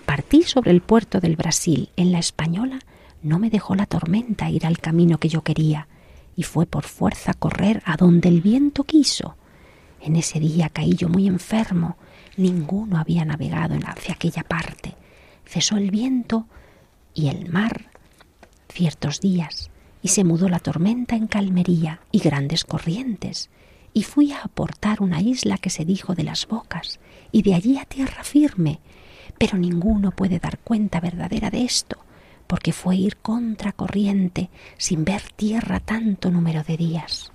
Partí 0.06 0.44
sobre 0.44 0.70
el 0.70 0.82
puerto 0.82 1.20
del 1.20 1.38
Brasil, 1.38 1.90
en 1.98 2.12
la 2.12 2.20
Española, 2.20 2.82
no 3.24 3.40
me 3.40 3.50
dejó 3.50 3.74
la 3.74 3.88
tormenta 3.88 4.52
ir 4.52 4.68
al 4.68 4.78
camino 4.78 5.18
que 5.18 5.28
yo 5.28 5.42
quería, 5.42 5.88
y 6.36 6.44
fue 6.44 6.66
por 6.66 6.84
fuerza 6.84 7.34
correr 7.34 7.82
a 7.86 7.98
donde 7.98 8.30
el 8.30 8.42
viento 8.42 8.84
quiso. 8.84 9.36
En 10.00 10.16
ese 10.16 10.40
día 10.40 10.70
caí 10.70 10.96
yo 10.96 11.10
muy 11.10 11.28
enfermo, 11.28 11.98
ninguno 12.38 12.98
había 12.98 13.26
navegado 13.26 13.78
hacia 13.86 14.16
aquella 14.16 14.44
parte. 14.44 14.96
Cesó 15.46 15.78
el 15.78 15.92
viento 15.92 16.48
y 17.14 17.28
el 17.28 17.50
mar 17.52 17.92
ciertos 18.72 19.20
días, 19.20 19.70
y 20.02 20.10
se 20.10 20.24
mudó 20.24 20.50
la 20.50 20.60
tormenta 20.60 21.16
en 21.16 21.28
calmería 21.28 22.02
y 22.12 22.20
grandes 22.20 22.64
corrientes, 22.64 23.50
y 23.94 24.04
fui 24.04 24.32
a 24.32 24.42
aportar 24.42 25.02
una 25.02 25.22
isla 25.22 25.58
que 25.58 25.70
se 25.70 25.86
dijo 25.86 26.16
de 26.16 26.24
las 26.24 26.48
bocas, 26.48 27.00
y 27.32 27.44
de 27.44 27.54
allí 27.54 27.78
a 27.78 27.86
tierra 27.86 28.24
firme, 28.24 28.80
pero 29.38 29.58
ninguno 29.58 30.12
puede 30.12 30.40
dar 30.40 30.60
cuenta 30.60 31.00
verdadera 31.00 31.50
de 31.50 31.64
esto, 31.64 31.98
porque 32.52 32.74
fue 32.74 32.98
ir 32.98 33.16
contra 33.16 33.72
corriente 33.72 34.50
sin 34.78 35.06
ver 35.06 35.22
tierra 35.38 35.80
tanto 35.80 36.32
número 36.32 36.64
de 36.64 36.76
días. 36.76 37.32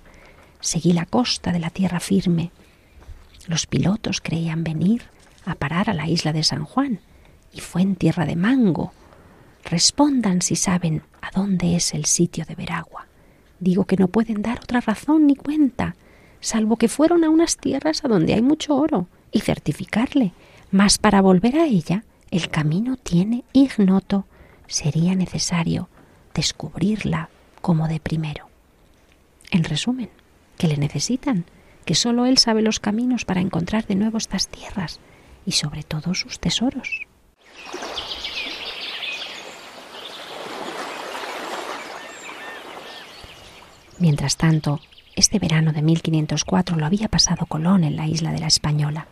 Seguí 0.59 0.93
la 0.93 1.07
costa 1.07 1.51
de 1.51 1.57
la 1.57 1.71
tierra 1.71 1.99
firme. 1.99 2.51
Los 3.47 3.65
pilotos 3.65 4.21
creían 4.21 4.63
venir 4.63 5.05
a 5.43 5.55
parar 5.55 5.89
a 5.89 5.95
la 5.95 6.07
isla 6.07 6.33
de 6.33 6.43
San 6.43 6.65
Juan, 6.65 6.99
y 7.51 7.61
fue 7.61 7.81
en 7.81 7.95
tierra 7.95 8.27
de 8.27 8.35
mango. 8.35 8.93
Respondan 9.65 10.43
si 10.43 10.55
saben 10.55 11.01
a 11.19 11.31
dónde 11.31 11.75
es 11.75 11.95
el 11.95 12.05
sitio 12.05 12.45
de 12.45 12.53
Veragua. 12.53 13.07
Digo 13.59 13.85
que 13.85 13.97
no 13.97 14.09
pueden 14.09 14.43
dar 14.43 14.59
otra 14.59 14.81
razón 14.81 15.25
ni 15.25 15.35
cuenta 15.35 15.95
salvo 16.41 16.75
que 16.75 16.89
fueron 16.89 17.23
a 17.23 17.31
unas 17.31 17.57
tierras 17.57 18.05
a 18.05 18.07
donde 18.07 18.35
hay 18.35 18.43
mucho 18.43 18.75
oro, 18.75 19.07
y 19.31 19.39
certificarle. 19.39 20.33
Mas 20.69 20.99
para 20.99 21.21
volver 21.21 21.55
a 21.55 21.65
ella, 21.65 22.03
el 22.29 22.51
camino 22.51 22.97
tiene 22.97 23.45
ignoto. 23.53 24.27
Sería 24.67 25.15
necesario 25.15 25.89
descubrirla 26.33 27.29
como 27.61 27.87
de 27.87 27.99
primero. 27.99 28.49
En 29.49 29.63
resumen, 29.63 30.09
que 30.57 30.67
le 30.67 30.77
necesitan, 30.77 31.45
que 31.85 31.95
sólo 31.95 32.25
él 32.25 32.37
sabe 32.37 32.61
los 32.61 32.79
caminos 32.79 33.25
para 33.25 33.41
encontrar 33.41 33.87
de 33.87 33.95
nuevo 33.95 34.17
estas 34.17 34.49
tierras 34.49 34.99
y 35.45 35.53
sobre 35.53 35.83
todo 35.83 36.13
sus 36.13 36.39
tesoros. 36.39 37.07
Mientras 43.99 44.37
tanto, 44.37 44.79
este 45.15 45.39
verano 45.39 45.73
de 45.73 45.81
1504 45.81 46.77
lo 46.77 46.85
había 46.85 47.07
pasado 47.07 47.47
Colón 47.47 47.83
en 47.83 47.95
la 47.95 48.05
isla 48.05 48.31
de 48.31 48.39
la 48.39 48.47
Española, 48.47 49.07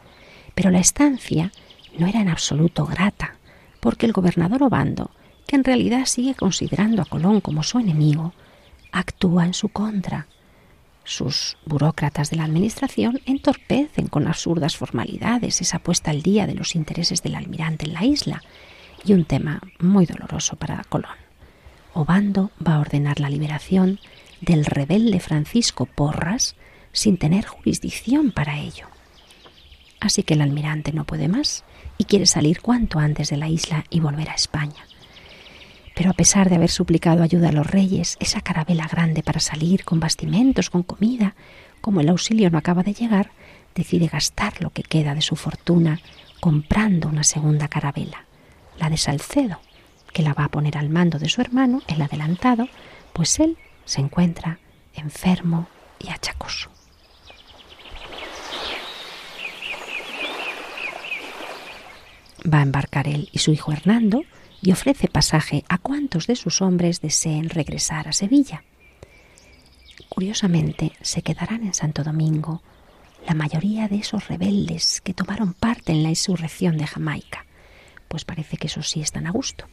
pero 0.53 0.69
la 0.69 0.79
estancia 0.79 1.51
no 1.97 2.05
era 2.07 2.21
en 2.21 2.29
absoluto 2.29 2.85
grata, 2.85 3.35
porque 3.79 4.05
el 4.05 4.11
gobernador 4.11 4.61
Obando, 4.61 5.11
que 5.47 5.55
en 5.55 5.63
realidad 5.63 6.05
sigue 6.05 6.35
considerando 6.35 7.01
a 7.01 7.05
Colón 7.05 7.41
como 7.41 7.63
su 7.63 7.79
enemigo, 7.79 8.33
actúa 8.91 9.45
en 9.45 9.53
su 9.53 9.69
contra. 9.69 10.27
Sus 11.03 11.57
burócratas 11.65 12.29
de 12.31 12.37
la 12.37 12.45
Administración 12.45 13.21
entorpecen 13.25 14.07
con 14.07 14.27
absurdas 14.27 14.75
formalidades 14.75 15.61
esa 15.61 15.79
puesta 15.79 16.11
al 16.11 16.23
día 16.23 16.47
de 16.47 16.55
los 16.55 16.75
intereses 16.75 17.21
del 17.21 17.35
almirante 17.35 17.85
en 17.85 17.93
la 17.93 18.05
isla, 18.05 18.41
y 19.05 19.13
un 19.13 19.25
tema 19.25 19.61
muy 19.79 20.05
doloroso 20.05 20.55
para 20.55 20.83
Colón. 20.89 21.17
Obando 21.93 22.51
va 22.65 22.75
a 22.75 22.79
ordenar 22.79 23.19
la 23.19 23.29
liberación 23.29 23.99
del 24.41 24.65
rebelde 24.65 25.19
Francisco 25.19 25.85
Porras 25.85 26.55
sin 26.91 27.17
tener 27.17 27.45
jurisdicción 27.45 28.31
para 28.31 28.59
ello. 28.59 28.87
Así 29.99 30.23
que 30.23 30.33
el 30.33 30.41
almirante 30.41 30.91
no 30.91 31.05
puede 31.05 31.27
más 31.27 31.63
y 31.97 32.05
quiere 32.05 32.25
salir 32.25 32.61
cuanto 32.61 32.99
antes 32.99 33.29
de 33.29 33.37
la 33.37 33.47
isla 33.47 33.85
y 33.89 33.99
volver 33.99 34.29
a 34.29 34.35
España. 34.35 34.85
Pero 35.95 36.11
a 36.11 36.13
pesar 36.13 36.49
de 36.49 36.55
haber 36.55 36.69
suplicado 36.69 37.23
ayuda 37.23 37.49
a 37.49 37.53
los 37.53 37.65
reyes, 37.65 38.17
esa 38.19 38.41
carabela 38.41 38.87
grande 38.87 39.23
para 39.23 39.39
salir 39.39 39.85
con 39.85 39.99
bastimentos, 39.99 40.69
con 40.69 40.83
comida, 40.83 41.35
como 41.81 42.01
el 42.01 42.09
auxilio 42.09 42.49
no 42.49 42.57
acaba 42.57 42.83
de 42.83 42.93
llegar, 42.93 43.31
decide 43.73 44.07
gastar 44.07 44.61
lo 44.61 44.71
que 44.71 44.83
queda 44.83 45.15
de 45.15 45.21
su 45.21 45.35
fortuna 45.35 45.99
comprando 46.41 47.07
una 47.07 47.23
segunda 47.23 47.67
carabela, 47.69 48.25
la 48.77 48.89
de 48.89 48.97
Salcedo, 48.97 49.59
que 50.13 50.21
la 50.21 50.33
va 50.33 50.45
a 50.45 50.49
poner 50.49 50.77
al 50.77 50.89
mando 50.89 51.17
de 51.17 51.29
su 51.29 51.41
hermano, 51.41 51.81
el 51.87 52.01
adelantado, 52.01 52.67
pues 53.13 53.39
él 53.39 53.57
se 53.85 54.01
encuentra 54.01 54.59
enfermo 54.93 55.67
y 55.99 56.09
achacoso. 56.09 56.69
Va 62.51 62.59
a 62.59 62.63
embarcar 62.63 63.07
él 63.07 63.29
y 63.31 63.39
su 63.39 63.51
hijo 63.51 63.71
Hernando 63.71 64.21
y 64.65 64.71
ofrece 64.71 65.07
pasaje 65.07 65.63
a 65.69 65.77
cuantos 65.77 66.25
de 66.25 66.35
sus 66.35 66.59
hombres 66.63 66.99
deseen 66.99 67.49
regresar 67.49 68.07
a 68.07 68.13
Sevilla. 68.13 68.63
Curiosamente, 70.09 70.91
se 71.01 71.21
quedarán 71.21 71.63
en 71.63 71.75
Santo 71.75 72.03
Domingo 72.03 72.63
la 73.27 73.35
mayoría 73.35 73.87
de 73.87 73.97
esos 73.97 74.27
rebeldes 74.27 75.01
que 75.01 75.13
tomaron 75.13 75.53
parte 75.53 75.91
en 75.91 76.01
la 76.01 76.09
insurrección 76.09 76.77
de 76.77 76.87
Jamaica, 76.87 77.45
pues 78.07 78.25
parece 78.25 78.57
que 78.57 78.65
eso 78.65 78.81
sí 78.81 79.01
están 79.01 79.27
a 79.27 79.31
gusto. 79.31 79.65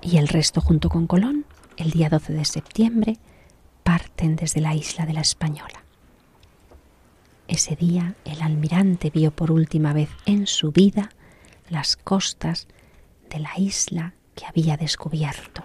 Y 0.00 0.16
el 0.16 0.28
resto 0.28 0.62
junto 0.62 0.88
con 0.88 1.06
Colón, 1.06 1.44
el 1.76 1.90
día 1.90 2.08
12 2.08 2.32
de 2.32 2.44
septiembre, 2.46 3.18
parten 3.82 4.36
desde 4.36 4.60
la 4.60 4.74
isla 4.74 5.06
de 5.06 5.12
la 5.12 5.20
Española. 5.20 5.82
Ese 7.48 7.76
día 7.76 8.14
el 8.24 8.40
almirante 8.42 9.10
vio 9.10 9.30
por 9.30 9.50
última 9.50 9.92
vez 9.92 10.08
en 10.26 10.46
su 10.46 10.72
vida 10.72 11.10
las 11.68 11.96
costas 11.96 12.68
de 13.28 13.40
la 13.40 13.52
isla 13.56 14.14
que 14.34 14.46
había 14.46 14.76
descubierto, 14.76 15.62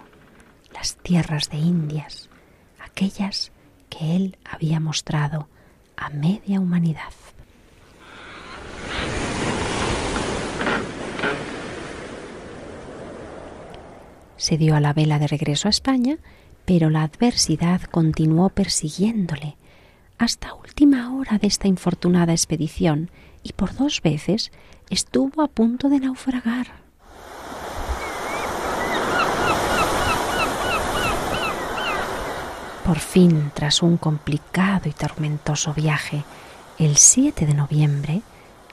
las 0.74 0.96
tierras 0.96 1.50
de 1.50 1.58
Indias, 1.58 2.28
aquellas 2.78 3.52
que 3.88 4.16
él 4.16 4.38
había 4.44 4.80
mostrado 4.80 5.48
a 5.96 6.10
media 6.10 6.60
humanidad. 6.60 7.12
Se 14.36 14.56
dio 14.56 14.76
a 14.76 14.80
la 14.80 14.92
vela 14.92 15.18
de 15.18 15.26
regreso 15.26 15.68
a 15.68 15.70
España, 15.70 16.18
pero 16.68 16.90
la 16.90 17.02
adversidad 17.02 17.80
continuó 17.80 18.50
persiguiéndole 18.50 19.56
hasta 20.18 20.52
última 20.52 21.16
hora 21.16 21.38
de 21.38 21.46
esta 21.46 21.66
infortunada 21.66 22.32
expedición 22.32 23.10
y 23.42 23.54
por 23.54 23.74
dos 23.74 24.02
veces 24.02 24.52
estuvo 24.90 25.40
a 25.40 25.48
punto 25.48 25.88
de 25.88 26.00
naufragar. 26.00 26.66
Por 32.84 32.98
fin, 32.98 33.50
tras 33.54 33.82
un 33.82 33.96
complicado 33.96 34.90
y 34.90 34.92
tormentoso 34.92 35.72
viaje, 35.72 36.22
el 36.78 36.98
7 36.98 37.46
de 37.46 37.54
noviembre, 37.54 38.20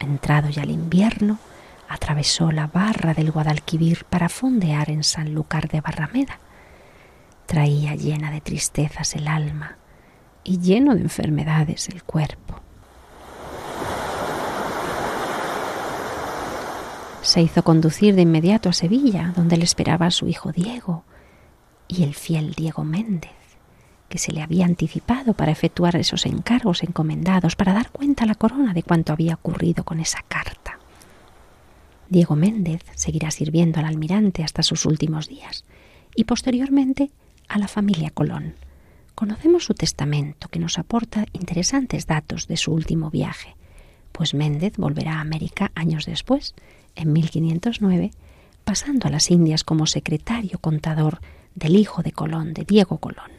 entrado 0.02 0.50
ya 0.50 0.64
el 0.64 0.72
invierno, 0.72 1.40
atravesó 1.88 2.52
la 2.52 2.68
barra 2.68 3.14
del 3.14 3.32
Guadalquivir 3.32 4.04
para 4.04 4.28
fondear 4.28 4.90
en 4.90 5.06
Sanlúcar 5.06 5.70
de 5.70 5.80
Barrameda. 5.80 6.40
Traía 7.46 7.96
llena 7.96 8.32
de 8.32 8.42
tristezas 8.42 9.16
el 9.16 9.28
alma 9.28 9.78
y 10.44 10.60
lleno 10.60 10.96
de 10.96 11.02
enfermedades 11.02 11.90
el 11.90 12.04
cuerpo. 12.04 12.60
Se 17.22 17.42
hizo 17.42 17.64
conducir 17.64 18.16
de 18.16 18.22
inmediato 18.22 18.70
a 18.70 18.74
Sevilla, 18.74 19.34
donde 19.36 19.58
le 19.58 19.64
esperaba 19.64 20.12
su 20.12 20.28
hijo 20.28 20.52
Diego 20.52 21.04
y 21.88 22.04
el 22.04 22.14
fiel 22.14 22.54
Diego 22.54 22.84
Méndez, 22.84 23.32
que 24.10 24.20
se 24.20 24.32
le 24.32 24.44
había 24.44 24.66
anticipado 24.66 25.34
para 25.34 25.52
efectuar 25.52 25.96
esos 25.96 26.26
encargos 26.28 26.84
encomendados, 26.84 27.56
para 27.56 27.74
dar 27.74 27.90
cuenta 27.90 28.24
a 28.24 28.28
la 28.28 28.36
corona 28.36 28.74
de 28.74 28.84
cuanto 28.84 29.12
había 29.12 29.34
ocurrido 29.34 29.84
con 29.84 30.00
esa 30.00 30.20
carta. 30.28 30.80
Diego 32.10 32.36
Méndez 32.36 32.84
seguirá 32.94 33.32
sirviendo 33.32 33.80
al 33.80 33.86
almirante 33.86 34.44
hasta 34.44 34.62
sus 34.62 34.86
últimos 34.86 35.28
días 35.28 35.66
y 36.16 36.26
posteriormente 36.26 37.10
a 37.48 37.58
la 37.58 37.68
familia 37.68 38.10
Colón. 38.10 38.56
Conocemos 39.16 39.66
su 39.66 39.74
testamento 39.74 40.50
que 40.50 40.60
nos 40.60 40.78
aporta 40.78 41.26
interesantes 41.34 42.06
datos 42.06 42.48
de 42.48 42.58
su 42.58 42.74
último 42.74 43.10
viaje, 43.10 43.56
pues 44.12 44.34
Méndez 44.34 44.74
volverá 44.78 45.16
a 45.16 45.22
América 45.22 45.72
años 45.76 46.06
después, 46.06 46.56
en 46.96 47.14
1509, 47.14 48.12
pasando 48.64 49.08
a 49.08 49.12
las 49.12 49.32
Indias 49.32 49.64
como 49.64 49.86
secretario 49.88 50.60
contador 50.60 51.22
del 51.54 51.76
hijo 51.76 52.04
de 52.04 52.12
Colón, 52.12 52.54
de 52.54 52.66
Diego 52.66 52.98
Colón, 52.98 53.32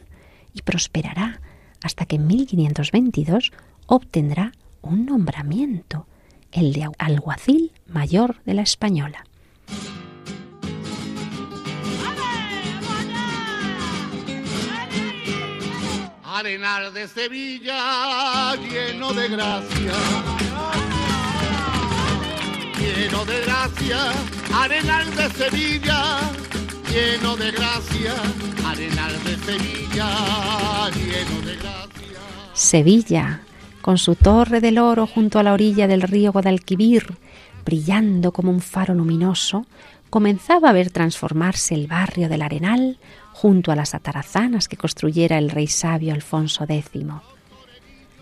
y 0.53 0.61
prosperará 0.61 1.41
hasta 1.83 2.05
que 2.05 2.15
en 2.15 2.27
1522 2.27 3.51
obtendrá 3.85 4.51
un 4.81 5.05
nombramiento 5.05 6.07
el 6.51 6.73
de 6.73 6.89
alguacil 6.97 7.71
mayor 7.87 8.41
de 8.45 8.53
la 8.53 8.61
Española. 8.61 9.25
Arenal 16.39 16.93
de 16.93 17.07
Sevilla, 17.07 18.55
lleno 18.57 19.11
de 19.11 19.27
gracia. 19.27 19.93
Lleno 22.79 23.25
de 23.25 23.41
gracia, 23.41 23.97
Arenal 24.53 25.15
de 25.15 25.29
Sevilla, 25.31 26.19
lleno 26.91 27.35
de 27.37 27.49
gracia. 27.49 28.13
Arenal 28.67 29.13
de 29.23 29.35
Sevilla, 29.37 30.89
lleno 30.91 31.41
de 31.43 31.55
gracia. 31.55 32.19
Sevilla, 32.53 33.41
con 33.81 33.97
su 33.97 34.13
torre 34.13 34.61
del 34.61 34.77
oro 34.77 35.07
junto 35.07 35.39
a 35.39 35.43
la 35.43 35.53
orilla 35.53 35.87
del 35.87 36.03
río 36.03 36.31
Guadalquivir, 36.31 37.17
brillando 37.65 38.31
como 38.31 38.51
un 38.51 38.61
faro 38.61 38.93
luminoso, 38.93 39.65
comenzaba 40.11 40.69
a 40.69 40.73
ver 40.73 40.91
transformarse 40.91 41.73
el 41.73 41.87
barrio 41.87 42.29
del 42.29 42.43
Arenal 42.43 42.99
junto 43.37 43.71
a 43.71 43.75
las 43.75 43.93
atarazanas 43.93 44.67
que 44.67 44.77
construyera 44.77 45.37
el 45.37 45.51
rey 45.51 45.67
sabio 45.67 46.11
Alfonso 46.11 46.65
X. 46.67 47.03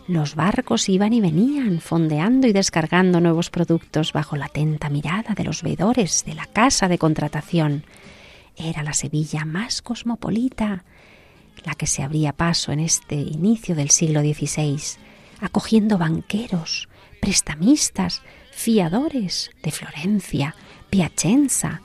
Los 0.10 0.36
barcos 0.36 0.90
iban 0.90 1.14
y 1.14 1.22
venían, 1.22 1.80
fondeando 1.80 2.48
y 2.48 2.52
descargando 2.52 3.22
nuevos 3.22 3.50
productos 3.50 4.12
bajo 4.12 4.36
la 4.36 4.48
atenta 4.48 4.90
mirada 4.90 5.34
de 5.34 5.46
los 5.46 5.64
veedores 5.64 6.26
de 6.26 6.36
la 6.36 6.46
casa 6.48 6.90
de 6.90 6.98
contratación. 6.98 7.86
Era 8.58 8.84
la 8.84 8.92
Sevilla 8.92 9.46
más 9.46 9.82
cosmopolita, 9.82 10.84
la 11.64 11.76
que 11.76 11.88
se 11.88 12.04
abría 12.04 12.34
paso 12.34 12.74
en 12.74 12.82
este 12.82 13.16
inicio 13.16 13.74
del 13.74 13.92
siglo 13.92 14.20
XVI, 14.20 15.00
acogiendo 15.40 15.98
banqueros, 15.98 16.90
prestamistas, 17.22 18.22
fiadores 18.52 19.50
de 19.64 19.72
Florencia, 19.72 20.56
Piacenza, 20.90 21.82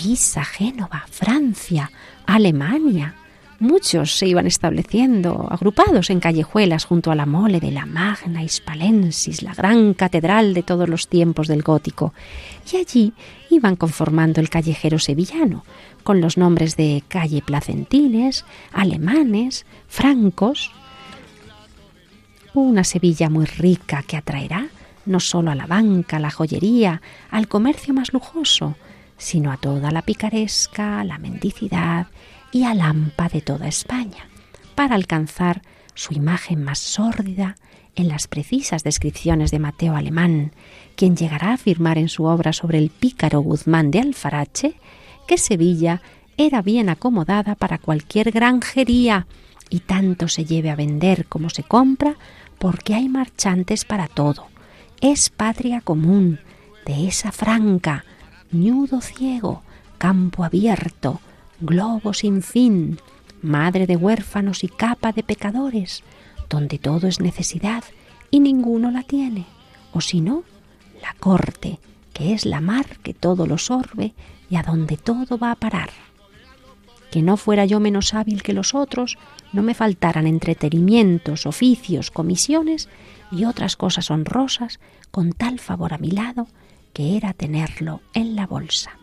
Pisa, 0.00 0.46
Génova, 0.46 1.04
Francia, 1.10 1.90
Alemania. 2.24 3.16
Muchos 3.58 4.16
se 4.16 4.26
iban 4.26 4.46
estableciendo, 4.46 5.46
agrupados 5.50 6.08
en 6.08 6.20
callejuelas 6.20 6.86
junto 6.86 7.10
a 7.10 7.14
la 7.14 7.26
mole 7.26 7.60
de 7.60 7.70
la 7.70 7.84
Magna 7.84 8.42
Hispalensis, 8.42 9.42
la 9.42 9.52
gran 9.52 9.92
catedral 9.92 10.54
de 10.54 10.62
todos 10.62 10.88
los 10.88 11.06
tiempos 11.06 11.48
del 11.48 11.60
gótico, 11.60 12.14
y 12.72 12.78
allí 12.78 13.12
iban 13.50 13.76
conformando 13.76 14.40
el 14.40 14.48
callejero 14.48 14.98
sevillano, 14.98 15.66
con 16.02 16.22
los 16.22 16.38
nombres 16.38 16.76
de 16.76 17.04
calle 17.06 17.42
Placentines, 17.42 18.46
alemanes, 18.72 19.66
francos, 19.86 20.72
una 22.54 22.84
Sevilla 22.84 23.28
muy 23.28 23.44
rica 23.44 24.02
que 24.02 24.16
atraerá 24.16 24.68
no 25.04 25.20
solo 25.20 25.50
a 25.50 25.54
la 25.54 25.66
banca, 25.66 26.16
a 26.16 26.20
la 26.20 26.30
joyería, 26.30 27.02
al 27.30 27.48
comercio 27.48 27.92
más 27.92 28.14
lujoso, 28.14 28.76
sino 29.20 29.52
a 29.52 29.58
toda 29.58 29.90
la 29.90 30.02
picaresca, 30.02 31.04
la 31.04 31.18
mendicidad 31.18 32.06
y 32.50 32.64
a 32.64 32.74
lampa 32.74 33.28
de 33.28 33.42
toda 33.42 33.68
España, 33.68 34.28
para 34.74 34.94
alcanzar 34.94 35.60
su 35.94 36.14
imagen 36.14 36.64
más 36.64 36.78
sórdida 36.78 37.56
en 37.94 38.08
las 38.08 38.26
precisas 38.26 38.82
descripciones 38.82 39.50
de 39.50 39.58
Mateo 39.58 39.94
Alemán, 39.94 40.52
quien 40.96 41.16
llegará 41.16 41.50
a 41.50 41.54
afirmar 41.54 41.98
en 41.98 42.08
su 42.08 42.24
obra 42.24 42.54
sobre 42.54 42.78
el 42.78 42.88
pícaro 42.88 43.40
Guzmán 43.40 43.90
de 43.90 44.00
Alfarache 44.00 44.74
que 45.26 45.36
Sevilla 45.36 46.00
era 46.38 46.62
bien 46.62 46.88
acomodada 46.88 47.54
para 47.56 47.76
cualquier 47.76 48.30
granjería 48.30 49.26
y 49.68 49.80
tanto 49.80 50.28
se 50.28 50.46
lleve 50.46 50.70
a 50.70 50.76
vender 50.76 51.26
como 51.26 51.50
se 51.50 51.62
compra 51.62 52.16
porque 52.58 52.94
hay 52.94 53.10
marchantes 53.10 53.84
para 53.84 54.08
todo. 54.08 54.46
Es 55.02 55.28
patria 55.28 55.82
común 55.82 56.40
de 56.86 57.06
esa 57.06 57.32
franca, 57.32 58.04
ñudo 58.52 59.00
ciego, 59.00 59.62
campo 59.98 60.44
abierto, 60.44 61.20
globo 61.60 62.14
sin 62.14 62.42
fin, 62.42 62.98
madre 63.42 63.86
de 63.86 63.96
huérfanos 63.96 64.64
y 64.64 64.68
capa 64.68 65.12
de 65.12 65.22
pecadores, 65.22 66.02
donde 66.48 66.78
todo 66.78 67.06
es 67.06 67.20
necesidad 67.20 67.84
y 68.30 68.40
ninguno 68.40 68.90
la 68.90 69.02
tiene, 69.02 69.46
o 69.92 70.00
si 70.00 70.20
no, 70.20 70.42
la 71.00 71.14
corte, 71.18 71.78
que 72.12 72.32
es 72.32 72.44
la 72.44 72.60
mar 72.60 72.98
que 73.02 73.14
todo 73.14 73.46
lo 73.46 73.56
sorbe 73.56 74.14
y 74.48 74.56
a 74.56 74.62
donde 74.62 74.96
todo 74.96 75.38
va 75.38 75.52
a 75.52 75.56
parar. 75.56 75.90
Que 77.10 77.22
no 77.22 77.36
fuera 77.36 77.64
yo 77.64 77.80
menos 77.80 78.14
hábil 78.14 78.42
que 78.42 78.52
los 78.52 78.74
otros, 78.74 79.16
no 79.52 79.62
me 79.62 79.74
faltaran 79.74 80.26
entretenimientos, 80.26 81.46
oficios, 81.46 82.10
comisiones 82.10 82.88
y 83.32 83.44
otras 83.44 83.76
cosas 83.76 84.10
honrosas 84.10 84.80
con 85.10 85.32
tal 85.32 85.58
favor 85.58 85.92
a 85.92 85.98
mi 85.98 86.10
lado 86.10 86.46
que 86.92 87.16
era 87.16 87.32
tenerlo 87.32 88.02
en 88.14 88.36
la 88.36 88.46
bolsa. 88.46 89.00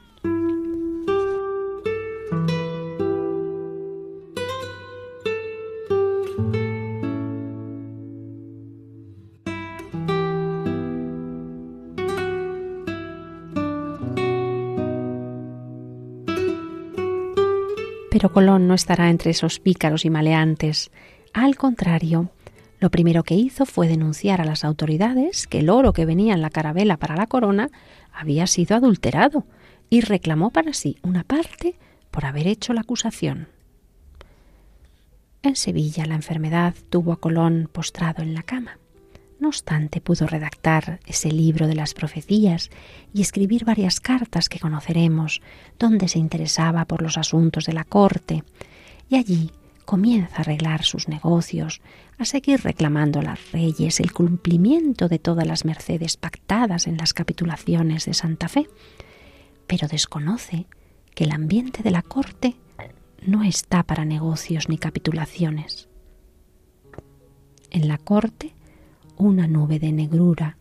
Pero 18.18 18.34
Colón 18.34 18.68
no 18.68 18.74
estará 18.74 19.12
entre 19.12 19.30
esos 19.30 19.60
pícaros 19.60 20.04
y 20.04 20.10
maleantes. 20.10 20.90
Al 21.34 21.56
contrario, 21.56 22.32
lo 22.80 22.92
primero 22.92 23.24
que 23.24 23.36
hizo 23.36 23.66
fue 23.66 23.88
denunciar 23.88 24.40
a 24.42 24.46
las 24.46 24.64
autoridades 24.64 25.48
que 25.48 25.60
el 25.60 25.70
oro 25.70 25.94
que 25.94 26.06
venía 26.06 26.34
en 26.34 26.42
la 26.42 26.50
carabela 26.50 26.98
para 26.98 27.16
la 27.16 27.28
corona 27.28 27.70
había 28.12 28.46
sido 28.48 28.76
adulterado 28.76 29.46
y 29.90 30.02
reclamó 30.02 30.52
para 30.52 30.74
sí 30.74 30.98
una 31.02 31.24
parte 31.24 31.76
por 32.12 32.26
haber 32.26 32.48
hecho 32.48 32.74
la 32.74 32.82
acusación. 32.82 33.48
En 35.44 35.56
Sevilla 35.56 36.06
la 36.06 36.16
enfermedad 36.16 36.76
tuvo 36.90 37.14
a 37.14 37.20
Colón 37.20 37.70
postrado 37.72 38.22
en 38.22 38.34
la 38.34 38.44
cama. 38.44 38.80
No 39.40 39.50
obstante, 39.50 40.02
pudo 40.02 40.26
redactar 40.26 41.00
ese 41.06 41.32
libro 41.32 41.68
de 41.68 41.76
las 41.76 41.94
profecías 41.94 42.72
y 43.14 43.22
escribir 43.22 43.66
varias 43.66 44.00
cartas 44.00 44.50
que 44.50 44.60
conoceremos, 44.60 45.42
donde 45.78 46.08
se 46.08 46.18
interesaba 46.18 46.86
por 46.86 47.04
los 47.04 47.20
asuntos 47.20 47.66
de 47.66 47.74
la 47.74 47.84
corte, 47.84 48.44
y 49.10 49.16
allí 49.16 49.52
comienza 49.88 50.36
a 50.36 50.40
arreglar 50.42 50.84
sus 50.84 51.08
negocios, 51.08 51.80
a 52.18 52.26
seguir 52.26 52.62
reclamando 52.62 53.22
a 53.22 53.24
las 53.24 53.54
reyes 53.54 54.02
el 54.02 54.12
cumplimiento 54.12 55.08
de 55.08 55.18
todas 55.18 55.48
las 55.48 55.64
mercedes 55.64 56.18
pactadas 56.18 56.88
en 56.88 56.98
las 56.98 57.14
capitulaciones 57.14 58.04
de 58.06 58.14
Santa 58.14 58.50
Fe, 58.50 58.68
pero 59.66 59.88
desconoce 59.88 60.68
que 61.16 61.24
el 61.24 61.32
ambiente 61.32 61.84
de 61.84 61.92
la 61.92 62.02
corte 62.02 62.58
no 63.26 63.44
está 63.44 63.84
para 63.84 64.04
negocios 64.04 64.68
ni 64.68 64.78
capitulaciones. 64.78 65.88
En 67.72 67.88
la 67.88 67.98
corte 67.98 68.54
una 69.16 69.48
nube 69.48 69.80
de 69.80 69.94
negrura 69.94 70.58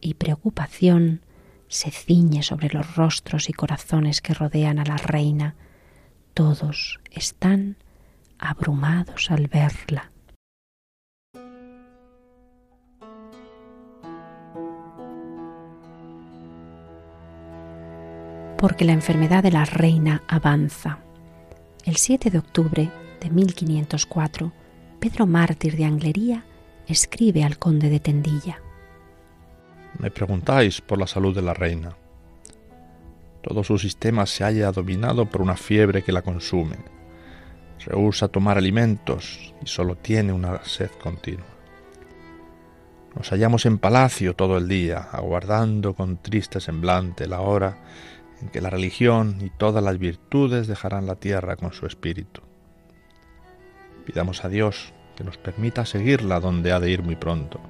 y 0.00 0.14
preocupación 0.14 1.20
se 1.68 1.92
ciñe 1.92 2.42
sobre 2.42 2.70
los 2.70 2.96
rostros 2.96 3.48
y 3.48 3.52
corazones 3.52 4.20
que 4.20 4.34
rodean 4.34 4.80
a 4.80 4.84
la 4.84 4.96
reina. 4.96 5.54
Todos 6.34 6.98
están 7.12 7.76
abrumados 8.38 9.30
al 9.30 9.48
verla. 9.48 10.10
Porque 18.58 18.84
la 18.84 18.92
enfermedad 18.92 19.42
de 19.42 19.50
la 19.50 19.64
reina 19.64 20.22
avanza. 20.26 20.98
El 21.84 21.96
7 21.96 22.30
de 22.30 22.38
octubre 22.38 22.90
de 23.20 23.30
1504, 23.30 24.52
Pedro 25.00 25.26
Mártir 25.26 25.76
de 25.76 25.84
Anglería 25.84 26.44
escribe 26.86 27.44
al 27.44 27.58
conde 27.58 27.90
de 27.90 28.00
Tendilla. 28.00 28.60
Me 29.98 30.10
preguntáis 30.10 30.80
por 30.80 30.98
la 30.98 31.06
salud 31.06 31.34
de 31.34 31.42
la 31.42 31.54
reina. 31.54 31.96
Todo 33.42 33.62
su 33.62 33.78
sistema 33.78 34.24
se 34.24 34.44
halla 34.44 34.72
dominado 34.72 35.26
por 35.26 35.42
una 35.42 35.56
fiebre 35.56 36.02
que 36.02 36.12
la 36.12 36.22
consume. 36.22 36.76
Rehúsa 37.86 38.28
tomar 38.28 38.58
alimentos 38.58 39.54
y 39.62 39.66
solo 39.66 39.96
tiene 39.96 40.32
una 40.32 40.64
sed 40.64 40.90
continua. 41.02 41.46
Nos 43.14 43.30
hallamos 43.30 43.64
en 43.66 43.78
palacio 43.78 44.34
todo 44.34 44.58
el 44.58 44.68
día, 44.68 45.08
aguardando 45.12 45.94
con 45.94 46.16
triste 46.16 46.60
semblante 46.60 47.28
la 47.28 47.40
hora 47.40 47.78
en 48.40 48.48
que 48.48 48.60
la 48.60 48.70
religión 48.70 49.38
y 49.40 49.50
todas 49.50 49.84
las 49.84 49.98
virtudes 49.98 50.66
dejarán 50.66 51.06
la 51.06 51.14
tierra 51.14 51.56
con 51.56 51.72
su 51.72 51.86
espíritu. 51.86 52.40
Pidamos 54.04 54.44
a 54.44 54.48
Dios 54.48 54.92
que 55.16 55.24
nos 55.24 55.38
permita 55.38 55.86
seguirla 55.86 56.40
donde 56.40 56.72
ha 56.72 56.80
de 56.80 56.90
ir 56.90 57.02
muy 57.02 57.16
pronto. 57.16 57.60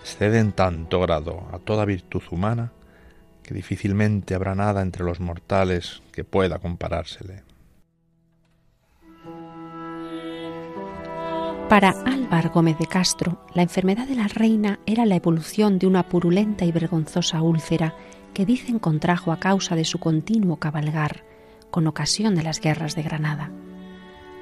Excede 0.00 0.38
en 0.38 0.52
tanto 0.52 1.00
grado 1.00 1.46
a 1.52 1.58
toda 1.58 1.84
virtud 1.84 2.22
humana 2.30 2.72
que 3.42 3.54
difícilmente 3.54 4.34
habrá 4.34 4.54
nada 4.54 4.82
entre 4.82 5.04
los 5.04 5.20
mortales 5.20 6.02
que 6.12 6.24
pueda 6.24 6.58
comparársele. 6.58 7.45
Para 11.68 11.90
Álvar 12.06 12.50
Gómez 12.50 12.78
de 12.78 12.86
Castro, 12.86 13.44
la 13.52 13.62
enfermedad 13.62 14.06
de 14.06 14.14
la 14.14 14.28
reina 14.28 14.78
era 14.86 15.04
la 15.04 15.16
evolución 15.16 15.80
de 15.80 15.88
una 15.88 16.08
purulenta 16.08 16.64
y 16.64 16.70
vergonzosa 16.70 17.42
úlcera 17.42 17.96
que 18.32 18.46
dicen 18.46 18.78
contrajo 18.78 19.32
a 19.32 19.40
causa 19.40 19.74
de 19.74 19.84
su 19.84 19.98
continuo 19.98 20.58
cabalgar, 20.58 21.24
con 21.72 21.88
ocasión 21.88 22.36
de 22.36 22.44
las 22.44 22.60
guerras 22.60 22.94
de 22.94 23.02
Granada. 23.02 23.50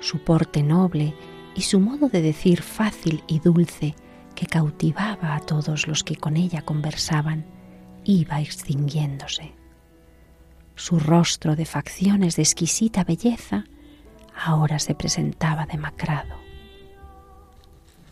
Su 0.00 0.22
porte 0.22 0.62
noble 0.62 1.14
y 1.54 1.62
su 1.62 1.80
modo 1.80 2.10
de 2.10 2.20
decir 2.20 2.60
fácil 2.60 3.24
y 3.26 3.38
dulce 3.38 3.94
que 4.34 4.44
cautivaba 4.44 5.34
a 5.34 5.40
todos 5.40 5.88
los 5.88 6.04
que 6.04 6.16
con 6.16 6.36
ella 6.36 6.60
conversaban, 6.60 7.46
iba 8.04 8.42
extinguiéndose. 8.42 9.54
Su 10.74 11.00
rostro 11.00 11.56
de 11.56 11.64
facciones 11.64 12.36
de 12.36 12.42
exquisita 12.42 13.02
belleza 13.02 13.64
ahora 14.36 14.78
se 14.78 14.94
presentaba 14.94 15.64
demacrado. 15.64 16.43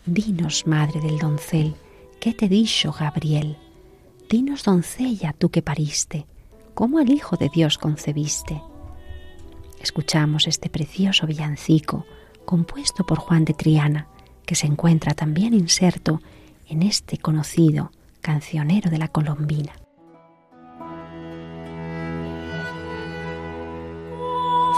Dinos, 0.06 0.66
madre 0.66 1.00
del 1.00 1.16
doncel, 1.20 1.76
¿qué 2.20 2.34
te 2.34 2.48
dicho 2.48 2.92
Gabriel? 2.92 3.56
Dinos, 4.28 4.64
doncella, 4.64 5.32
tú 5.32 5.50
que 5.50 5.62
pariste, 5.62 6.26
¿cómo 6.74 6.98
el 6.98 7.08
Hijo 7.12 7.36
de 7.36 7.48
Dios 7.48 7.78
concebiste? 7.78 8.60
Escuchamos 9.80 10.48
este 10.48 10.68
precioso 10.68 11.28
villancico 11.28 12.04
compuesto 12.44 13.06
por 13.06 13.20
Juan 13.20 13.44
de 13.44 13.54
Triana, 13.54 14.08
que 14.44 14.56
se 14.56 14.66
encuentra 14.66 15.14
también 15.14 15.54
inserto 15.54 16.20
en 16.66 16.82
este 16.82 17.18
conocido 17.18 17.92
cancionero 18.20 18.90
de 18.90 18.98
la 18.98 19.06
Colombina. 19.06 19.72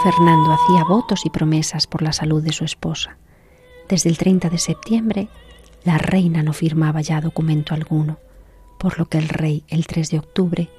Fernando 0.03 0.51
hacía 0.51 0.83
votos 0.83 1.25
y 1.25 1.31
promesas 1.31 1.87
por 1.87 2.03
la 2.03 2.13
salud 2.13 2.43
de 2.43 2.53
su 2.53 2.63
esposa. 2.63 3.17
Desde 3.89 4.09
el 4.09 4.17
30 4.17 4.49
de 4.49 4.57
septiembre, 4.57 5.27
la 5.83 5.97
reina 5.97 6.41
no 6.41 6.53
firmaba 6.53 7.01
ya 7.01 7.21
documento 7.21 7.73
alguno, 7.73 8.19
por 8.79 8.97
lo 8.97 9.05
que 9.05 9.19
el 9.19 9.29
rey, 9.29 9.63
el 9.67 9.85
3 9.85 10.09
de 10.09 10.19
octubre, 10.19 10.69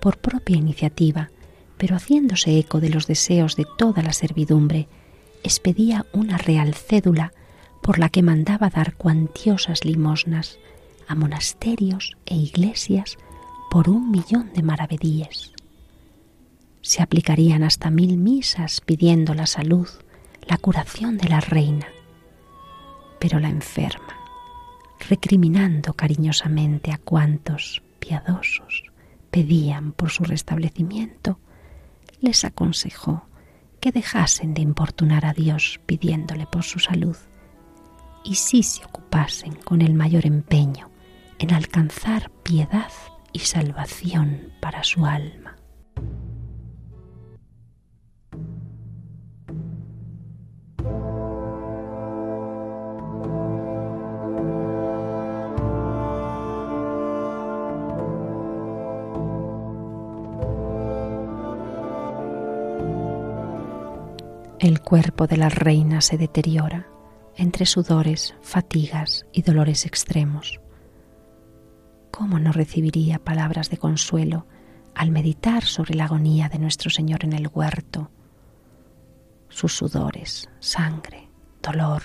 por 0.00 0.18
propia 0.18 0.56
iniciativa, 0.56 1.30
pero 1.76 1.96
haciéndose 1.96 2.58
eco 2.58 2.80
de 2.80 2.90
los 2.90 3.06
deseos 3.06 3.56
de 3.56 3.66
toda 3.76 4.02
la 4.02 4.12
servidumbre, 4.12 4.88
expedía 5.44 6.06
una 6.12 6.38
real 6.38 6.74
cédula 6.74 7.32
por 7.82 7.98
la 7.98 8.08
que 8.08 8.22
mandaba 8.22 8.68
dar 8.68 8.94
cuantiosas 8.94 9.84
limosnas 9.84 10.58
a 11.06 11.14
monasterios 11.14 12.16
e 12.26 12.34
iglesias 12.34 13.16
por 13.70 13.88
un 13.88 14.10
millón 14.10 14.52
de 14.52 14.62
maravedíes. 14.62 15.52
Se 16.82 17.02
aplicarían 17.02 17.62
hasta 17.62 17.90
mil 17.90 18.18
misas 18.18 18.80
pidiendo 18.80 19.34
la 19.34 19.46
salud, 19.46 19.88
la 20.46 20.58
curación 20.58 21.16
de 21.18 21.28
la 21.28 21.40
reina. 21.40 21.86
Pero 23.18 23.40
la 23.40 23.48
enferma, 23.48 24.16
recriminando 25.08 25.94
cariñosamente 25.94 26.92
a 26.92 26.98
cuantos 26.98 27.82
piadosos 27.98 28.84
pedían 29.30 29.92
por 29.92 30.10
su 30.10 30.24
restablecimiento, 30.24 31.38
les 32.20 32.44
aconsejó 32.44 33.26
que 33.80 33.92
dejasen 33.92 34.54
de 34.54 34.62
importunar 34.62 35.24
a 35.26 35.32
Dios 35.32 35.80
pidiéndole 35.86 36.46
por 36.46 36.64
su 36.64 36.78
salud 36.78 37.16
y 38.24 38.34
sí 38.34 38.62
se 38.62 38.84
ocupasen 38.84 39.54
con 39.54 39.82
el 39.82 39.94
mayor 39.94 40.26
empeño 40.26 40.90
en 41.38 41.54
alcanzar 41.54 42.30
piedad 42.42 42.90
y 43.32 43.40
salvación 43.40 44.52
para 44.60 44.82
su 44.82 45.06
alma. 45.06 45.57
Cuerpo 64.88 65.26
de 65.26 65.36
la 65.36 65.50
reina 65.50 66.00
se 66.00 66.16
deteriora 66.16 66.86
entre 67.36 67.66
sudores, 67.66 68.34
fatigas 68.40 69.26
y 69.34 69.42
dolores 69.42 69.84
extremos. 69.84 70.60
¿Cómo 72.10 72.38
no 72.38 72.52
recibiría 72.52 73.18
palabras 73.18 73.68
de 73.68 73.76
consuelo 73.76 74.46
al 74.94 75.10
meditar 75.10 75.64
sobre 75.64 75.94
la 75.94 76.04
agonía 76.04 76.48
de 76.48 76.58
nuestro 76.58 76.88
Señor 76.88 77.26
en 77.26 77.34
el 77.34 77.50
huerto? 77.52 78.10
Sus 79.50 79.74
sudores, 79.74 80.48
sangre, 80.58 81.28
dolor. 81.62 82.00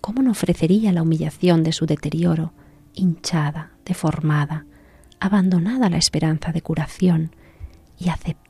¿Cómo 0.00 0.22
no 0.22 0.30
ofrecería 0.30 0.90
la 0.90 1.02
humillación 1.02 1.64
de 1.64 1.72
su 1.72 1.84
deterioro, 1.84 2.54
hinchada, 2.94 3.72
deformada, 3.84 4.64
abandonada 5.20 5.90
la 5.90 5.98
esperanza 5.98 6.50
de 6.50 6.62
curación 6.62 7.36
y 7.98 8.08
aceptada 8.08 8.41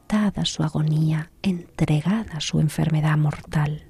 su 0.45 0.63
agonía, 0.63 1.31
entregada 1.41 2.41
su 2.41 2.61
enfermedad 2.61 3.17
mortal. 3.17 3.85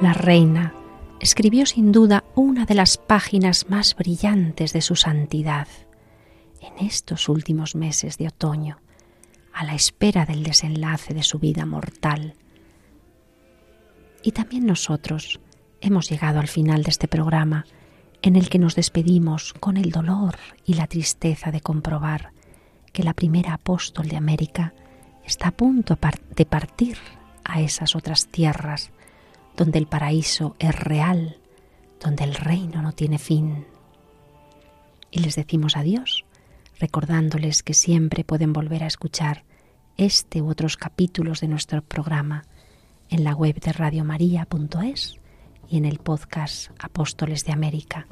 La 0.00 0.12
reina 0.12 0.74
escribió 1.20 1.64
sin 1.64 1.92
duda 1.92 2.24
una 2.34 2.66
de 2.66 2.74
las 2.74 2.98
páginas 2.98 3.70
más 3.70 3.94
brillantes 3.94 4.72
de 4.72 4.80
su 4.80 4.96
santidad 4.96 5.68
en 6.60 6.86
estos 6.86 7.28
últimos 7.28 7.76
meses 7.76 8.18
de 8.18 8.26
otoño 8.26 8.83
a 9.54 9.64
la 9.64 9.74
espera 9.74 10.26
del 10.26 10.42
desenlace 10.42 11.14
de 11.14 11.22
su 11.22 11.38
vida 11.38 11.64
mortal. 11.64 12.34
Y 14.22 14.32
también 14.32 14.66
nosotros 14.66 15.40
hemos 15.80 16.10
llegado 16.10 16.40
al 16.40 16.48
final 16.48 16.82
de 16.82 16.90
este 16.90 17.08
programa 17.08 17.64
en 18.22 18.36
el 18.36 18.48
que 18.48 18.58
nos 18.58 18.74
despedimos 18.74 19.52
con 19.54 19.76
el 19.76 19.90
dolor 19.90 20.36
y 20.64 20.74
la 20.74 20.86
tristeza 20.86 21.50
de 21.50 21.60
comprobar 21.60 22.32
que 22.92 23.02
la 23.02 23.14
primera 23.14 23.54
apóstol 23.54 24.08
de 24.08 24.16
América 24.16 24.72
está 25.24 25.48
a 25.48 25.52
punto 25.52 25.98
de 26.34 26.46
partir 26.46 26.98
a 27.44 27.60
esas 27.60 27.94
otras 27.94 28.26
tierras 28.28 28.90
donde 29.56 29.78
el 29.78 29.86
paraíso 29.86 30.56
es 30.58 30.74
real, 30.74 31.38
donde 32.00 32.24
el 32.24 32.34
reino 32.34 32.82
no 32.82 32.92
tiene 32.92 33.18
fin. 33.18 33.66
Y 35.10 35.20
les 35.20 35.36
decimos 35.36 35.76
adiós, 35.76 36.24
recordándoles 36.78 37.62
que 37.62 37.74
siempre 37.74 38.24
pueden 38.24 38.52
volver 38.52 38.82
a 38.82 38.86
escuchar 38.86 39.44
este 39.96 40.42
u 40.42 40.48
otros 40.48 40.76
capítulos 40.76 41.40
de 41.40 41.48
nuestro 41.48 41.82
programa 41.82 42.44
en 43.08 43.24
la 43.24 43.34
web 43.34 43.60
de 43.60 43.72
radiomaria.es 43.72 45.20
y 45.68 45.76
en 45.76 45.84
el 45.84 45.98
podcast 45.98 46.70
Apóstoles 46.78 47.44
de 47.44 47.52
América, 47.52 48.06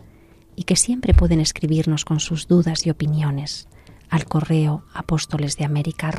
y 0.54 0.64
que 0.64 0.76
siempre 0.76 1.14
pueden 1.14 1.40
escribirnos 1.40 2.04
con 2.04 2.20
sus 2.20 2.46
dudas 2.46 2.86
y 2.86 2.90
opiniones 2.90 3.68
al 4.10 4.26
correo 4.26 4.84
apóstoles 4.92 5.56
de 5.56 5.64
América 5.64 6.12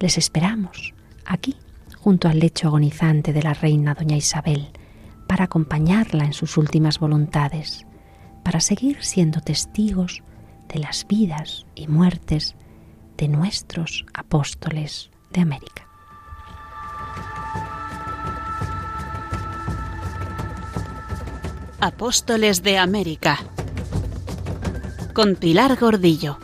Les 0.00 0.18
esperamos 0.18 0.94
aquí, 1.24 1.56
junto 1.98 2.28
al 2.28 2.40
lecho 2.40 2.68
agonizante 2.68 3.32
de 3.32 3.42
la 3.42 3.54
reina 3.54 3.94
doña 3.94 4.16
Isabel, 4.16 4.68
para 5.26 5.44
acompañarla 5.44 6.24
en 6.24 6.32
sus 6.32 6.56
últimas 6.56 6.98
voluntades, 6.98 7.86
para 8.46 8.60
seguir 8.60 9.02
siendo 9.02 9.40
testigos 9.40 10.22
de 10.72 10.78
las 10.78 11.04
vidas 11.08 11.66
y 11.74 11.88
muertes 11.88 12.54
de 13.16 13.26
nuestros 13.26 14.06
apóstoles 14.14 15.10
de 15.32 15.40
América. 15.40 15.88
Apóstoles 21.80 22.62
de 22.62 22.78
América 22.78 23.40
con 25.12 25.34
Pilar 25.34 25.76
Gordillo. 25.76 26.38